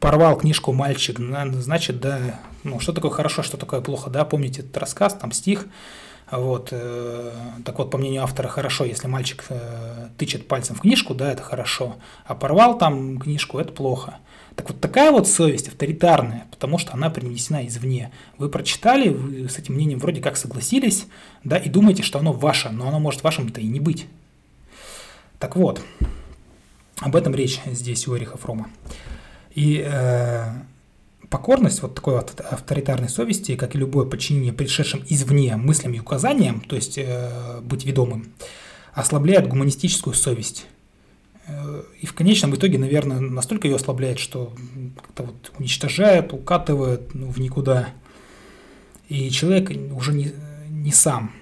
порвал 0.00 0.36
книжку 0.36 0.72
мальчик, 0.72 1.18
значит, 1.52 2.00
да, 2.00 2.40
ну 2.64 2.80
что 2.80 2.92
такое 2.92 3.10
хорошо, 3.10 3.42
что 3.42 3.56
такое 3.56 3.80
плохо, 3.80 4.10
да, 4.10 4.24
помните 4.24 4.62
этот 4.62 4.76
рассказ, 4.76 5.14
там 5.14 5.30
стих, 5.30 5.66
вот, 6.38 6.68
э, 6.70 7.32
так 7.64 7.78
вот, 7.78 7.90
по 7.90 7.98
мнению 7.98 8.22
автора, 8.22 8.46
хорошо, 8.46 8.84
если 8.84 9.08
мальчик 9.08 9.44
э, 9.48 10.08
тычет 10.16 10.46
пальцем 10.46 10.76
в 10.76 10.80
книжку, 10.80 11.14
да, 11.14 11.32
это 11.32 11.42
хорошо, 11.42 11.96
а 12.24 12.34
порвал 12.34 12.78
там 12.78 13.18
книжку, 13.18 13.58
это 13.58 13.72
плохо. 13.72 14.18
Так 14.54 14.68
вот 14.68 14.80
такая 14.80 15.10
вот 15.10 15.26
совесть 15.26 15.68
авторитарная, 15.68 16.46
потому 16.50 16.78
что 16.78 16.92
она 16.92 17.10
принесена 17.10 17.66
извне. 17.66 18.12
Вы 18.38 18.48
прочитали, 18.48 19.08
вы 19.08 19.48
с 19.48 19.58
этим 19.58 19.74
мнением 19.74 19.98
вроде 19.98 20.20
как 20.20 20.36
согласились, 20.36 21.06
да, 21.42 21.56
и 21.56 21.68
думаете, 21.68 22.02
что 22.02 22.18
оно 22.18 22.32
ваше, 22.32 22.70
но 22.70 22.88
оно 22.88 23.00
может 23.00 23.24
вашим-то 23.24 23.60
и 23.60 23.66
не 23.66 23.80
быть. 23.80 24.06
Так 25.38 25.56
вот, 25.56 25.82
об 27.00 27.16
этом 27.16 27.34
речь 27.34 27.60
здесь 27.64 28.06
у 28.06 28.16
Эриха 28.16 28.36
Фрома. 28.36 28.68
И 29.54 29.82
э, 29.84 30.52
покорность 31.30 31.80
вот 31.80 31.94
такой 31.94 32.16
вот 32.16 32.40
авторитарной 32.40 33.08
совести, 33.08 33.54
как 33.54 33.74
и 33.74 33.78
любое 33.78 34.04
подчинение 34.04 34.52
пришедшим 34.52 35.04
извне 35.08 35.56
мыслям 35.56 35.94
и 35.94 36.00
указаниям, 36.00 36.60
то 36.60 36.74
есть 36.76 36.98
э, 36.98 37.60
быть 37.62 37.84
ведомым, 37.84 38.32
ослабляет 38.92 39.48
гуманистическую 39.48 40.14
совесть. 40.14 40.66
Э, 41.46 41.82
и 42.00 42.06
в 42.06 42.14
конечном 42.14 42.54
итоге, 42.56 42.78
наверное, 42.78 43.20
настолько 43.20 43.68
ее 43.68 43.76
ослабляет, 43.76 44.18
что 44.18 44.52
как-то 44.96 45.22
вот 45.22 45.52
уничтожает, 45.56 46.32
укатывает 46.32 47.14
ну, 47.14 47.28
в 47.30 47.38
никуда. 47.38 47.90
И 49.08 49.30
человек 49.30 49.70
уже 49.94 50.12
не, 50.12 50.32
не 50.68 50.92
сам, 50.92 51.32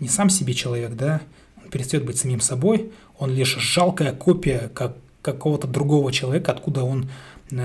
не 0.00 0.08
сам 0.08 0.30
себе 0.30 0.54
человек, 0.54 0.94
да, 0.94 1.20
он 1.62 1.70
перестает 1.70 2.06
быть 2.06 2.18
самим 2.18 2.40
собой, 2.40 2.90
он 3.18 3.34
лишь 3.34 3.56
жалкая 3.56 4.12
копия 4.12 4.70
как, 4.74 4.96
какого-то 5.20 5.66
другого 5.66 6.10
человека, 6.12 6.52
откуда 6.52 6.84
он 6.84 7.10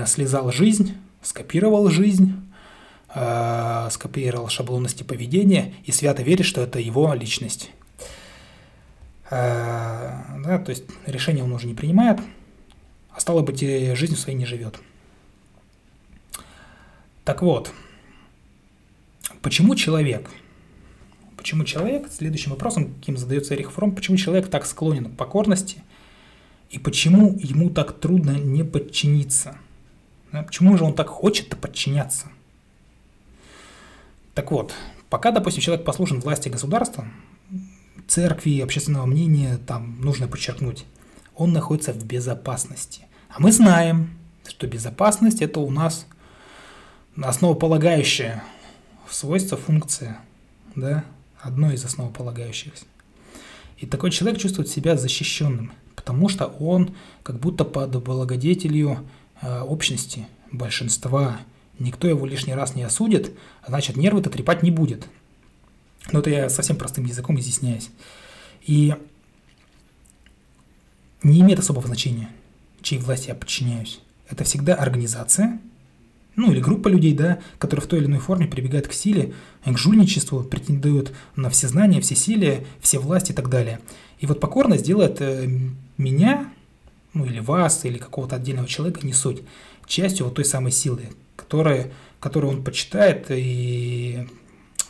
слезал 0.06 0.52
жизнь, 0.52 0.94
скопировал 1.22 1.88
жизнь, 1.88 2.34
э, 3.14 3.88
скопировал 3.90 4.48
шаблонности 4.48 5.02
поведения 5.02 5.74
и 5.84 5.92
свято 5.92 6.22
верит, 6.22 6.46
что 6.46 6.60
это 6.60 6.78
его 6.78 7.12
личность. 7.14 7.70
Э, 9.30 10.40
да, 10.44 10.58
то 10.58 10.70
есть 10.70 10.84
решение 11.06 11.44
он 11.44 11.52
уже 11.52 11.66
не 11.66 11.74
принимает, 11.74 12.20
а 13.10 13.20
стало 13.20 13.42
быть, 13.42 13.62
и 13.62 13.94
жизнью 13.94 14.18
своей 14.18 14.38
не 14.38 14.46
живет. 14.46 14.78
Так 17.24 17.42
вот, 17.42 17.72
почему 19.40 19.74
человек– 19.74 20.28
Почему 21.42 21.64
человек, 21.64 22.08
следующим 22.08 22.52
вопросом, 22.52 22.94
каким 22.94 23.16
задается 23.16 23.56
Эрих 23.56 23.72
Фром, 23.72 23.96
почему 23.96 24.16
человек 24.16 24.48
так 24.48 24.64
склонен 24.64 25.06
к 25.06 25.16
покорности 25.16 25.82
и 26.70 26.78
почему 26.78 27.36
ему 27.42 27.68
так 27.68 27.98
трудно 27.98 28.38
не 28.38 28.62
подчиниться? 28.62 29.58
Почему 30.32 30.76
же 30.78 30.84
он 30.84 30.94
так 30.94 31.08
хочет-то 31.08 31.56
подчиняться? 31.56 32.28
Так 34.34 34.50
вот, 34.50 34.72
пока, 35.10 35.30
допустим, 35.30 35.62
человек 35.62 35.84
послушен 35.84 36.20
власти 36.20 36.48
государства, 36.48 37.06
церкви, 38.08 38.60
общественного 38.60 39.04
мнения, 39.04 39.58
там 39.58 40.00
нужно 40.00 40.26
подчеркнуть, 40.26 40.86
он 41.34 41.52
находится 41.52 41.92
в 41.92 42.04
безопасности. 42.04 43.06
А 43.28 43.40
мы 43.40 43.52
знаем, 43.52 44.10
что 44.48 44.66
безопасность– 44.66 45.40
это 45.42 45.60
у 45.60 45.70
нас 45.70 46.06
основополагающая 47.16 48.42
свойство, 49.08 49.58
функция, 49.58 50.18
да, 50.74 51.04
одно 51.40 51.72
из 51.72 51.84
основополагающихся. 51.84 52.86
И 53.76 53.86
такой 53.86 54.10
человек 54.10 54.40
чувствует 54.40 54.68
себя 54.68 54.96
защищенным, 54.96 55.72
потому 55.94 56.28
что 56.28 56.46
он 56.46 56.94
как 57.22 57.38
будто 57.38 57.64
под 57.64 58.02
благодетелью 58.02 59.06
общности, 59.42 60.26
большинства. 60.50 61.40
Никто 61.78 62.08
его 62.08 62.26
лишний 62.26 62.54
раз 62.54 62.74
не 62.74 62.82
осудит, 62.82 63.32
значит 63.66 63.96
нервы-то 63.96 64.30
трепать 64.30 64.62
не 64.62 64.70
будет. 64.70 65.06
Но 66.10 66.20
это 66.20 66.30
я 66.30 66.48
совсем 66.48 66.76
простым 66.76 67.04
языком 67.04 67.38
изъясняюсь. 67.38 67.90
И 68.66 68.94
не 71.22 71.40
имеет 71.40 71.58
особого 71.58 71.86
значения, 71.86 72.28
чьей 72.82 73.00
власти 73.00 73.28
я 73.28 73.34
подчиняюсь. 73.34 74.00
Это 74.28 74.44
всегда 74.44 74.74
организация– 74.74 75.60
ну 76.36 76.50
или 76.50 76.60
группа 76.60 76.88
людей, 76.88 77.12
да, 77.14 77.40
которые 77.58 77.84
в 77.84 77.88
той 77.88 78.00
или 78.00 78.06
иной 78.06 78.18
форме 78.18 78.46
прибегают 78.46 78.88
к 78.88 78.92
силе, 78.92 79.34
к 79.64 79.76
жульничеству, 79.78 80.42
претендуют 80.42 81.12
на 81.36 81.50
все 81.50 81.68
знания, 81.68 82.00
все 82.00 82.14
силы, 82.16 82.66
все 82.80 82.98
власти 82.98 83.32
и 83.32 83.34
так 83.34 83.48
далее. 83.48 83.80
И 84.20 84.26
вот 84.26 84.40
покорность 84.40 84.84
делает 84.84 85.20
э, 85.20 85.46
меня, 85.98 86.50
ну 87.14 87.24
или 87.24 87.40
вас, 87.40 87.84
или 87.84 87.98
какого-то 87.98 88.36
отдельного 88.36 88.68
человека, 88.68 89.06
не 89.06 89.12
суть, 89.12 89.42
частью 89.86 90.26
вот 90.26 90.34
той 90.34 90.44
самой 90.44 90.72
силы, 90.72 91.10
которая, 91.36 91.92
которую 92.20 92.52
он 92.52 92.64
почитает, 92.64 93.26
и 93.30 94.26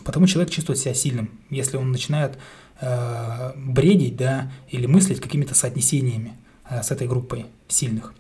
потому 0.05 0.27
человек 0.27 0.53
чувствует 0.53 0.79
себя 0.79 0.95
сильным, 0.95 1.31
если 1.51 1.77
он 1.77 1.91
начинает 1.91 2.39
э, 2.81 3.53
бредить, 3.57 4.17
да, 4.17 4.53
или 4.69 4.87
мыслить 4.87 5.21
какими-то 5.21 5.55
соотнесениями 5.55 6.37
э, 6.69 6.83
с 6.83 6.91
этой 6.91 7.09
группой 7.09 7.47
сильных. 7.69 8.15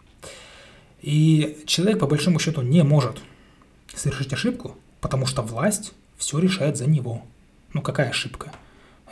И 1.00 1.62
человек, 1.66 1.98
по 1.98 2.06
большому 2.06 2.38
счету, 2.38 2.62
не 2.62 2.82
может 2.84 3.20
совершить 3.94 4.32
ошибку, 4.32 4.76
потому 5.00 5.26
что 5.26 5.42
власть 5.42 5.92
все 6.16 6.38
решает 6.38 6.76
за 6.76 6.86
него. 6.86 7.22
Ну, 7.72 7.82
какая 7.82 8.10
ошибка? 8.10 8.52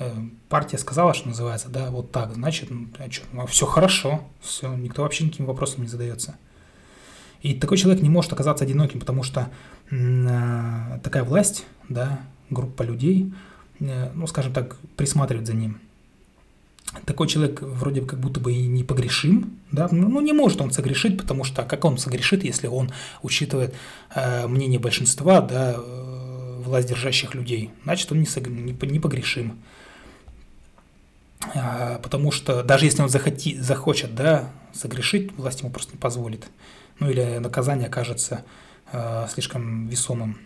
Э, 0.01 0.11
партия 0.49 0.79
сказала, 0.79 1.15
что 1.15 1.29
называется, 1.29 1.69
да, 1.69 1.91
вот 1.91 2.11
так, 2.11 2.35
значит, 2.35 2.71
ну, 2.71 2.89
а 2.99 3.11
что, 3.11 3.27
ну, 3.33 3.47
все 3.47 3.67
хорошо, 3.67 4.23
все, 4.41 4.75
никто 4.75 5.03
вообще 5.03 5.25
никаким 5.25 5.47
вопросом 5.47 5.83
не 5.83 5.89
задается. 5.89 6.37
И 7.43 7.55
такой 7.55 7.77
человек 7.77 8.03
не 8.03 8.11
может 8.11 8.33
оказаться 8.33 8.65
одиноким, 8.65 8.99
потому 8.99 9.23
что 9.23 9.51
э, 9.91 11.01
такая 11.05 11.23
власть, 11.23 11.67
да, 11.89 12.21
группа 12.51 12.83
людей, 12.83 13.33
э, 13.79 14.11
ну, 14.15 14.27
скажем 14.27 14.53
так, 14.53 14.77
присматривает 14.97 15.47
за 15.47 15.55
ним– 15.55 15.79
такой 17.07 17.29
человек 17.29 17.63
вроде 17.63 18.03
как 18.03 18.19
будто 18.19 18.41
бы 18.41 18.53
и 18.53 18.67
не 18.67 18.83
погрешим, 18.83 19.59
да, 19.71 19.89
ну, 19.93 20.09
ну 20.09 20.21
не 20.21 20.33
может 20.33 20.61
он 20.61 20.73
согрешить, 20.73 21.19
потому 21.19 21.45
что 21.45 21.63
как 21.63 21.85
он 21.85 21.99
согрешит, 21.99 22.43
если 22.45 22.67
он 22.67 22.91
учитывает 23.23 23.75
э, 24.15 24.47
мнение 24.49 24.81
большинства, 24.81 25.41
да, 25.41 25.77
э, 25.77 26.63
власть 26.65 26.89
держащих 26.89 27.35
людей, 27.35 27.71
значит 27.85 28.11
он 28.11 28.21
не, 28.21 28.27
сог, 28.27 28.49
не 28.49 29.01
погрешим. 29.01 29.59
А, 31.55 31.99
потому 32.03 32.33
что 32.33 32.63
даже 32.63 32.85
если 32.85 33.03
он 33.03 33.09
захоти, 33.09 33.59
захочет, 33.59 34.15
да, 34.15 34.51
согрешить, 34.73 35.33
власть 35.37 35.61
ему 35.61 35.71
просто 35.71 35.93
не 35.93 35.99
позволит. 35.99 36.47
Ну 36.99 37.11
или 37.11 37.39
наказание 37.39 37.89
окажется 37.89 38.45
э, 38.93 39.27
слишком 39.33 39.89
весомым. 39.89 40.39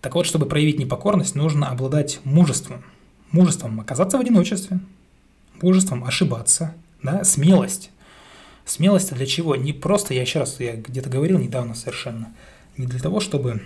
Так 0.00 0.14
вот, 0.14 0.26
чтобы 0.26 0.46
проявить 0.46 0.78
непокорность, 0.78 1.34
нужно 1.34 1.68
обладать 1.68 2.20
мужеством– 2.24 2.84
мужеством 3.32 3.80
оказаться 3.80 4.18
в 4.18 4.20
одиночестве, 4.20 4.80
мужеством 5.60 6.04
ошибаться, 6.04 6.74
да, 7.02 7.24
смелость. 7.24 7.90
Смелость 8.64 9.14
для 9.14 9.26
чего? 9.26 9.54
Не 9.54 9.72
просто, 9.72 10.12
я 10.14 10.22
еще 10.22 10.40
раз, 10.40 10.58
я 10.58 10.74
где-то 10.74 11.08
говорил 11.08 11.38
недавно 11.38 11.74
совершенно, 11.74 12.34
не 12.76 12.86
для 12.86 12.98
того, 12.98 13.20
чтобы 13.20 13.50
э, 13.50 13.60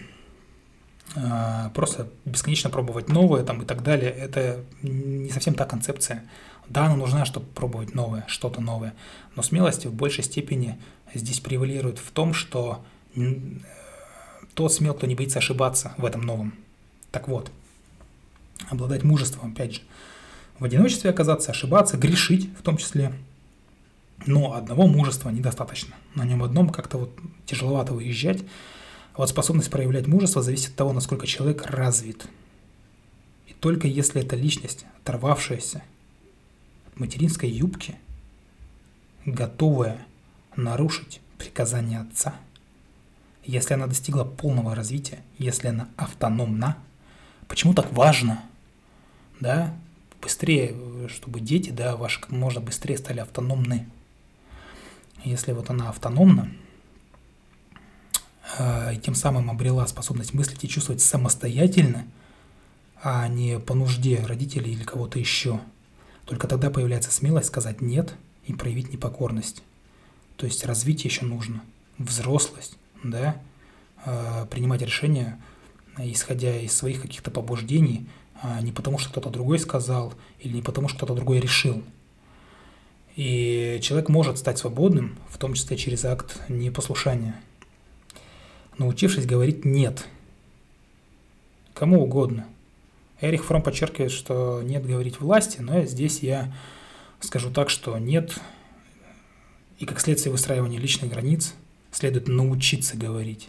просто 1.74 2.08
бесконечно 2.24 2.70
пробовать 2.70 3.08
новое 3.08 3.42
там 3.42 3.62
и 3.62 3.64
так 3.64 3.82
далее. 3.82 4.10
Это 4.10 4.64
не 4.82 5.30
совсем 5.30 5.54
та 5.54 5.64
концепция. 5.64 6.24
Да, 6.68 6.86
она 6.86 6.96
нужна, 6.96 7.24
чтобы 7.24 7.46
пробовать 7.46 7.94
новое, 7.94 8.24
что-то 8.28 8.60
новое. 8.60 8.94
Но 9.34 9.42
смелость 9.42 9.86
в 9.86 9.92
большей 9.92 10.22
степени 10.22 10.78
здесь 11.12 11.40
превалирует 11.40 11.98
в 11.98 12.10
том, 12.12 12.32
что 12.32 12.84
тот 14.54 14.72
смел, 14.72 14.94
кто 14.94 15.06
не 15.06 15.16
боится 15.16 15.38
ошибаться 15.38 15.94
в 15.96 16.04
этом 16.04 16.20
новом. 16.20 16.54
Так 17.10 17.26
вот, 17.26 17.50
обладать 18.68 19.02
мужеством, 19.02 19.52
опять 19.52 19.74
же, 19.74 19.80
в 20.60 20.64
одиночестве 20.64 21.10
оказаться, 21.10 21.50
ошибаться, 21.50 21.96
грешить 21.96 22.50
в 22.56 22.62
том 22.62 22.76
числе. 22.76 23.12
Но 24.26 24.54
одного 24.54 24.86
мужества 24.86 25.30
недостаточно. 25.30 25.96
На 26.14 26.24
нем 26.24 26.42
одном 26.42 26.68
как-то 26.68 26.98
вот 26.98 27.18
тяжеловато 27.46 27.94
выезжать. 27.94 28.44
Вот 29.20 29.28
способность 29.28 29.68
проявлять 29.68 30.06
мужество 30.06 30.40
зависит 30.40 30.70
от 30.70 30.76
того, 30.76 30.94
насколько 30.94 31.26
человек 31.26 31.66
развит. 31.66 32.26
И 33.48 33.52
только 33.52 33.86
если 33.86 34.22
эта 34.22 34.34
личность, 34.34 34.86
оторвавшаяся 34.96 35.82
от 36.86 36.98
материнской 36.98 37.50
юбки, 37.50 37.96
готовая 39.26 40.06
нарушить 40.56 41.20
приказание 41.36 42.00
отца, 42.00 42.34
если 43.44 43.74
она 43.74 43.88
достигла 43.88 44.24
полного 44.24 44.74
развития, 44.74 45.18
если 45.36 45.68
она 45.68 45.90
автономна, 45.98 46.78
почему 47.46 47.74
так 47.74 47.92
важно– 47.92 48.42
да, 49.38 49.76
быстрее, 50.22 50.74
чтобы 51.08 51.40
дети, 51.40 51.68
да, 51.68 51.94
ваши 51.94 52.22
как 52.22 52.30
можно 52.30 52.62
быстрее 52.62 52.96
стали 52.96 53.20
автономны. 53.20 53.86
Если 55.24 55.52
вот 55.52 55.68
она 55.68 55.90
автономна, 55.90 56.50
и 58.92 58.98
тем 58.98 59.14
самым 59.14 59.50
обрела 59.50 59.86
способность 59.86 60.34
мыслить 60.34 60.64
и 60.64 60.68
чувствовать 60.68 61.00
самостоятельно, 61.00 62.06
а 63.02 63.26
не 63.28 63.58
по 63.58 63.74
нужде 63.74 64.22
родителей 64.26 64.72
или 64.72 64.84
кого-то 64.84 65.18
еще, 65.18 65.60
только 66.26 66.46
тогда 66.46 66.70
появляется 66.70 67.10
смелость 67.10 67.48
сказать 67.48 67.80
«нет» 67.80 68.14
и 68.46 68.52
проявить 68.52 68.92
непокорность. 68.92 69.62
То 70.36 70.46
есть 70.46 70.64
развитие 70.64 71.10
еще 71.10 71.24
нужно, 71.24 71.62
взрослость, 71.98 72.76
да, 73.02 73.40
э, 74.04 74.46
принимать 74.50 74.82
решения, 74.82 75.38
исходя 75.98 76.56
из 76.56 76.72
своих 76.72 77.02
каких-то 77.02 77.30
побуждений– 77.30 78.08
а 78.42 78.60
не 78.62 78.72
потому, 78.72 78.98
что 78.98 79.10
кто-то 79.10 79.30
другой 79.30 79.58
сказал, 79.58 80.14
или 80.38 80.54
не 80.54 80.62
потому, 80.62 80.88
что 80.88 80.98
кто-то 80.98 81.14
другой 81.14 81.40
решил. 81.40 81.82
И 83.16 83.78
человек 83.82 84.08
может 84.08 84.38
стать 84.38 84.58
свободным, 84.58 85.18
в 85.28 85.36
том 85.36 85.54
числе 85.54 85.76
через 85.76 86.04
акт 86.04 86.40
непослушания, 86.48 87.38
научившись 88.80 89.26
говорить 89.26 89.64
«нет» 89.64 90.06
кому 91.80 92.02
угодно. 92.02 92.46
Эрих 93.22 93.44
Фром 93.44 93.62
подчеркивает, 93.62 94.12
что 94.12 94.60
нет 94.62 94.86
говорить 94.86 95.18
власти, 95.18 95.62
но 95.62 95.82
здесь 95.84 96.20
я 96.20 96.52
скажу 97.20 97.50
так, 97.50 97.70
что 97.70 97.96
нет 97.96 98.38
и 99.78 99.86
как 99.86 99.98
следствие 99.98 100.30
выстраивания 100.30 100.78
личных 100.78 101.10
границ, 101.10 101.54
следует 101.90 102.28
научиться 102.28 102.98
говорить. 102.98 103.48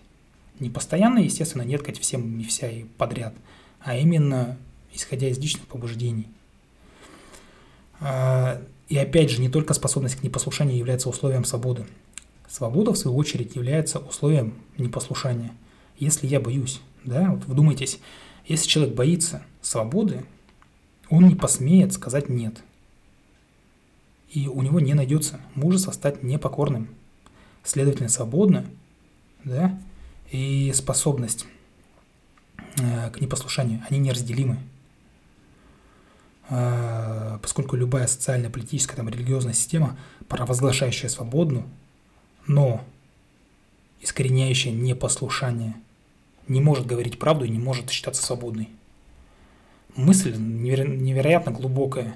Не 0.61 0.69
постоянно, 0.69 1.19
естественно, 1.19 1.63
не 1.63 1.77
ткать 1.77 1.99
всем 1.99 2.39
и 2.39 2.45
вся 2.45 2.69
и 2.69 2.83
подряд, 2.83 3.33
а 3.81 3.97
именно 3.97 4.57
исходя 4.93 5.27
из 5.27 5.37
личных 5.37 5.67
побуждений. 5.67 6.27
А, 7.99 8.61
и 8.87 8.97
опять 8.97 9.29
же, 9.29 9.41
не 9.41 9.49
только 9.49 9.73
способность 9.73 10.15
к 10.15 10.23
непослушанию 10.23 10.77
является 10.77 11.09
условием 11.09 11.43
свободы. 11.43 11.85
Свобода, 12.51 12.91
в 12.91 12.97
свою 12.97 13.15
очередь, 13.15 13.55
является 13.55 13.99
условием 13.99 14.55
непослушания. 14.77 15.53
Если 15.97 16.27
я 16.27 16.41
боюсь, 16.41 16.81
да, 17.05 17.31
вот 17.31 17.45
вдумайтесь, 17.45 17.99
если 18.45 18.67
человек 18.67 18.93
боится 18.93 19.41
свободы, 19.61 20.25
он 21.09 21.29
не 21.29 21.35
посмеет 21.35 21.93
сказать 21.93 22.27
«нет». 22.27 22.61
И 24.29 24.49
у 24.49 24.61
него 24.63 24.81
не 24.81 24.93
найдется 24.93 25.39
мужества 25.55 25.93
стать 25.93 26.23
непокорным. 26.23 26.89
Следовательно, 27.63 28.09
свободно, 28.09 28.65
да, 29.45 29.79
и 30.29 30.73
способность 30.75 31.45
э, 32.81 33.11
к 33.11 33.21
непослушанию, 33.21 33.81
они 33.89 33.99
неразделимы. 33.99 34.57
Э, 36.49 37.39
поскольку 37.41 37.77
любая 37.77 38.07
социальная, 38.07 38.49
политическая, 38.49 38.97
там, 38.97 39.07
религиозная 39.07 39.53
система, 39.53 39.97
провозглашающая 40.27 41.07
свободу, 41.07 41.63
но 42.47 42.83
искореняющая 44.01 44.71
непослушание, 44.71 45.75
не 46.47 46.61
может 46.61 46.85
говорить 46.85 47.19
правду 47.19 47.45
и 47.45 47.49
не 47.49 47.59
может 47.59 47.89
считаться 47.89 48.23
свободной. 48.23 48.69
Мысль 49.95 50.33
неверо- 50.33 50.87
невероятно 50.87 51.51
глубокая, 51.51 52.15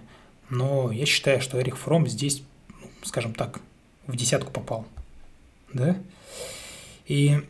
но 0.50 0.92
я 0.92 1.06
считаю, 1.06 1.42
что 1.42 1.62
Эрих 1.62 1.78
Фром 1.78 2.08
здесь, 2.08 2.42
ну, 2.82 2.90
скажем 3.04 3.34
так, 3.34 3.60
в 4.08 4.16
десятку 4.16 4.52
попал. 4.52 4.88
Да? 5.74 5.98
И 7.08 7.42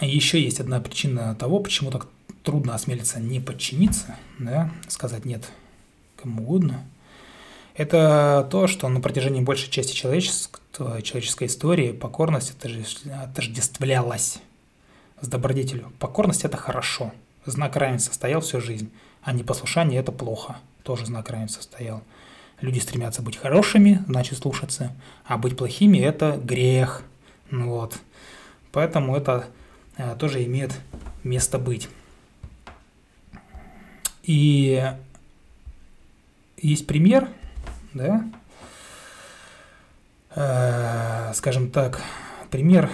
еще 0.00 0.40
есть 0.40 0.60
одна 0.60 0.80
причина 0.80 1.34
того, 1.34 1.60
почему 1.60 1.90
так 1.90 2.08
трудно 2.42 2.74
осмелиться 2.74 3.18
не 3.18 3.40
подчиниться, 3.40 4.16
да, 4.38 4.72
сказать 4.88 5.24
нет 5.24 5.50
кому 6.16 6.42
угодно. 6.42 6.84
Это 7.76 8.46
то, 8.50 8.66
что 8.66 8.88
на 8.88 9.00
протяжении 9.00 9.40
большей 9.40 9.70
части 9.70 9.94
человеческой, 9.94 11.02
человеческой 11.02 11.48
истории 11.48 11.92
покорность 11.92 12.54
отождествлялась 12.54 14.38
с 15.20 15.28
добродетелью. 15.28 15.92
Покорность– 15.98 16.44
это 16.46 16.56
хорошо. 16.56 17.12
Знак 17.44 17.76
равенства 17.76 18.12
стоял 18.14 18.40
всю 18.40 18.60
жизнь, 18.60 18.90
а 19.22 19.32
непослушание– 19.32 20.00
это 20.00 20.12
плохо. 20.12 20.56
Тоже 20.82 21.06
знак 21.06 21.30
равенства 21.30 21.62
стоял. 21.62 22.02
Люди 22.60 22.78
стремятся 22.78 23.20
быть 23.22 23.36
хорошими, 23.36 24.02
значит 24.08 24.38
слушаться, 24.38 24.92
а 25.26 25.36
быть 25.36 25.56
плохими– 25.56 25.98
это 26.00 26.40
грех. 26.42 27.02
Вот. 27.50 27.98
Поэтому 28.72 29.14
это 29.14 29.46
Э, 29.96 30.14
тоже 30.18 30.44
имеет 30.44 30.72
место 31.24 31.58
быть. 31.58 31.88
И 34.22 34.92
есть 36.58 36.86
пример, 36.86 37.28
да, 37.96 38.30
э, 40.34 41.32
скажем 41.34 41.70
так, 41.70 42.02
пример 42.50 42.90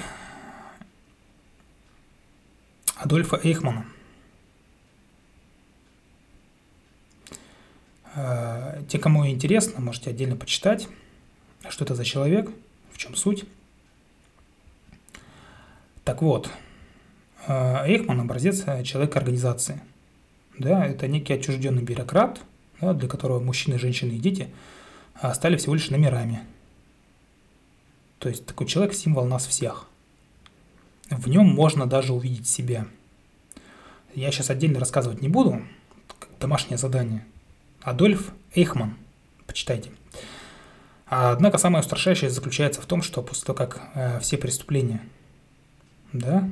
Адольфа 2.96 3.40
Эйхмана. 3.42 3.84
Э, 8.14 8.82
те, 8.88 8.98
кому 8.98 9.26
интересно, 9.26 9.80
можете 9.80 10.10
отдельно 10.10 10.36
почитать, 10.36 10.88
что 11.68 11.84
это 11.84 11.94
за 11.94 12.04
человек, 12.04 12.50
в 12.92 12.98
чем 12.98 13.16
суть. 13.16 13.44
Так 16.04 16.20
вот, 16.22 16.50
а, 17.46 17.84
Эйхман– 17.86 18.20
образец 18.22 18.64
человека 18.84 19.18
организации. 19.18 19.80
Да, 20.58 20.84
это 20.86 21.08
некий 21.08 21.32
отчужденный 21.32 21.82
бюрократ, 21.82 22.40
да, 22.80 22.92
для 22.92 23.08
которого 23.08 23.40
мужчины, 23.40 23.78
женщины 23.78 24.12
и 24.12 24.18
дети 24.18 24.48
а, 25.14 25.34
стали 25.34 25.56
всего 25.56 25.74
лишь 25.74 25.90
номерами. 25.90 26.40
То 28.18 28.28
есть 28.28 28.46
такой 28.46 28.66
человек– 28.66 28.94
символ 28.94 29.26
нас 29.26 29.46
всех. 29.46 29.86
В 31.10 31.28
нем 31.28 31.46
можно 31.46 31.86
даже 31.86 32.12
увидеть 32.12 32.46
себя. 32.46 32.86
Я 34.14 34.30
сейчас 34.30 34.50
отдельно 34.50 34.78
рассказывать 34.78 35.22
не 35.22 35.28
буду, 35.28 35.62
домашнее 36.38 36.78
задание. 36.78 37.24
Адольф 37.80 38.32
Эйхман, 38.54 38.96
почитайте. 39.46 39.90
Однако 41.06 41.58
самое 41.58 41.82
устрашающее 41.82 42.30
заключается 42.30 42.80
в 42.80 42.86
том, 42.86 43.02
что 43.02 43.22
после 43.22 43.44
того, 43.44 43.56
как 43.56 43.82
э, 43.94 44.20
все 44.20 44.38
преступления 44.38 45.02
да, 46.12 46.48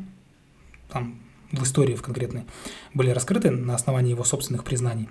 там, 0.89 1.21
в 1.53 1.63
истории 1.63 1.95
в 1.95 2.03
конкретной, 2.03 2.45
были 2.95 3.11
раскрыты 3.11 3.51
на 3.51 3.75
основании 3.75 4.11
его 4.11 4.25
собственных 4.25 4.65
признаний, 4.65 5.09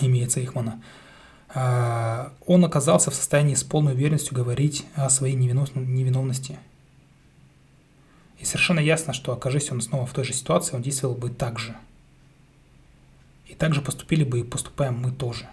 имеется 0.00 0.40
Ихмана, 0.40 0.74
а, 0.74 1.05
он 1.54 2.64
оказался 2.64 3.10
в 3.10 3.14
состоянии 3.14 3.54
с 3.54 3.64
полной 3.64 3.92
уверенностью 3.92 4.34
говорить 4.34 4.84
о 4.94 5.08
своей 5.08 5.34
невиновности. 5.34 6.58
И 8.38 8.44
совершенно 8.44 8.80
ясно, 8.80 9.12
что 9.12 9.32
окажись 9.32 9.70
он 9.70 9.80
снова 9.80 10.06
в 10.06 10.12
той 10.12 10.24
же 10.24 10.32
ситуации, 10.32 10.76
он 10.76 10.82
действовал 10.82 11.14
бы 11.14 11.30
так 11.30 11.58
же. 11.58 11.76
И 13.46 13.54
так 13.54 13.74
же 13.74 13.80
поступили 13.80 14.24
бы 14.24 14.40
и 14.40 14.44
поступаем 14.44 14.98
мы 14.98 15.12
тоже. 15.12 15.48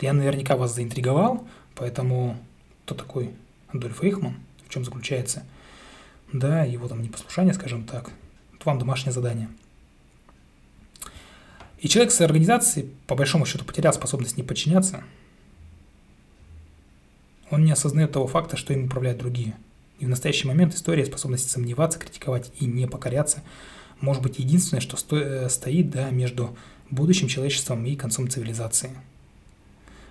Я 0.00 0.12
наверняка 0.12 0.56
вас 0.56 0.74
заинтриговал, 0.74 1.46
поэтому 1.74 2.36
кто 2.84 2.94
такой 2.94 3.34
Адольф 3.68 4.02
Эйхман, 4.02 4.36
в 4.66 4.68
чем 4.68 4.84
заключается– 4.84 5.44
да, 6.32 6.64
его 6.64 6.88
там 6.88 7.02
непослушание, 7.02 7.52
скажем 7.52 7.84
так. 7.84 8.10
Это 8.54 8.64
вам 8.64 8.78
домашнее 8.78 9.12
задание. 9.12 9.48
И 11.82 11.88
человек 11.88 12.10
с 12.12 12.20
организацией, 12.22 12.88
по 13.06 13.14
большому 13.14 13.44
счету, 13.44 13.66
потерял 13.66 13.92
способность 13.92 14.38
не 14.38 14.42
подчиняться. 14.42 15.04
Он 17.50 17.64
не 17.64 17.72
осознает 17.72 18.12
того 18.12 18.26
факта, 18.26 18.56
что 18.56 18.72
им 18.72 18.86
управляют 18.86 19.18
другие. 19.18 19.54
И 19.98 20.06
в 20.06 20.08
настоящий 20.08 20.48
момент 20.48 20.74
история 20.74 21.04
способности 21.04 21.50
сомневаться, 21.50 21.98
критиковать 21.98 22.50
и 22.58 22.64
не 22.64 22.86
покоряться 22.88 23.42
может 24.00 24.22
быть 24.22 24.38
единственное, 24.38 24.80
что 24.80 24.96
сто, 24.96 25.18
э, 25.18 25.48
стоит 25.50 25.90
да, 25.90 26.08
между 26.10 26.56
будущим 26.90 27.28
человечеством 27.28 27.84
и 27.84 27.94
концом 27.94 28.28
цивилизации. 28.30 28.90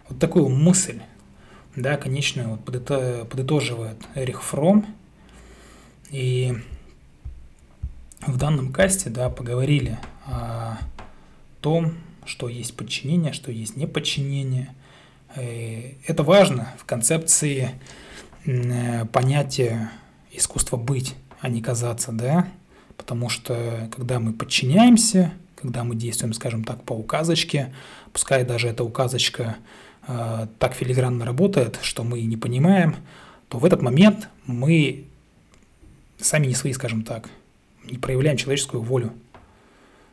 Вот 0.07 0.19
такую 0.19 0.47
мысль, 0.49 0.99
да, 1.75 1.97
конечную 1.97 2.49
вот 2.49 2.63
подытоживает 2.63 3.97
Эрих 4.13 4.43
Фром– 4.43 4.85
и 6.11 6.53
в 8.27 8.37
данном 8.37 8.73
касте, 8.73 9.09
да, 9.09 9.29
поговорили 9.29 9.97
о 10.25 10.77
том, 11.61 11.93
что 12.25 12.49
есть 12.49 12.75
подчинение, 12.75 13.33
что 13.33 13.51
есть 13.51 13.77
неподчинение. 13.77 14.73
И 15.39 15.97
это 16.05 16.23
важно 16.23 16.73
в 16.77 16.85
концепции 16.85 17.71
понятия 19.11 19.91
искусства 20.31 20.77
быть, 20.77 21.15
а 21.39 21.49
не 21.49 21.61
казаться, 21.61 22.11
да, 22.11 22.47
потому 22.97 23.29
что 23.29 23.89
когда 23.95 24.19
мы 24.19 24.33
подчиняемся, 24.33 25.33
когда 25.55 25.83
мы 25.83 25.95
действуем, 25.95 26.33
скажем 26.33 26.63
так, 26.63 26.83
по 26.83 26.93
указочке, 26.93 27.73
пускай 28.13 28.43
даже 28.43 28.67
эта 28.67 28.83
указочка 28.83 29.57
э, 30.07 30.47
так 30.57 30.73
филигранно 30.73 31.25
работает, 31.25 31.79
что 31.83 32.03
мы 32.03 32.21
не 32.21 32.37
понимаем, 32.37 32.95
то 33.47 33.59
в 33.59 33.65
этот 33.65 33.81
момент 33.81 34.29
мы 34.45 35.05
сами 36.19 36.47
не 36.47 36.55
свои, 36.55 36.73
скажем 36.73 37.03
так, 37.03 37.29
не 37.85 37.97
проявляем 37.97 38.37
человеческую 38.37 38.81
волю, 38.81 39.13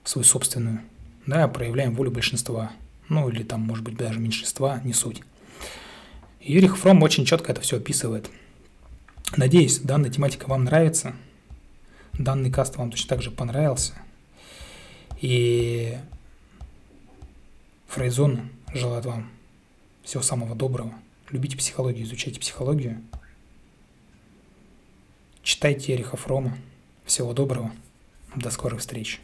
свою 0.04 0.24
собственную, 0.24 0.80
да, 1.28 1.46
проявляем 1.48 1.94
волю 1.94 2.10
большинства, 2.10 2.72
ну 3.08 3.28
или 3.28 3.42
там, 3.42 3.60
может 3.60 3.84
быть, 3.84 3.96
даже 3.96 4.18
меньшинства, 4.18 4.80
не 4.82 4.92
суть. 4.92 5.22
Юрих 6.40 6.76
Фром 6.78 7.02
очень 7.02 7.24
четко 7.24 7.52
это 7.52 7.60
все 7.60 7.76
описывает. 7.76 8.30
Надеюсь, 9.36 9.78
данная 9.78 10.10
тематика 10.10 10.48
вам 10.48 10.64
нравится, 10.64 11.14
данный 12.14 12.50
каст 12.50 12.76
вам 12.76 12.90
точно 12.90 13.08
так 13.10 13.22
же 13.22 13.30
понравился. 13.30 13.92
И 15.20 15.96
Фрейзон 17.88 18.48
желает 18.74 19.04
вам 19.04 19.28
всего 20.02 20.22
самого 20.22 20.56
доброго. 20.56 20.92
Любите 21.30 21.56
психологию, 21.56 22.04
изучайте 22.04 22.40
психологию– 22.40 23.00
Читайте 25.48 25.94
Эриха 25.94 26.18
Фрома. 26.18 26.58
Всего 27.06 27.32
доброго. 27.32 27.72
До 28.36 28.50
скорых 28.50 28.80
встреч. 28.80 29.18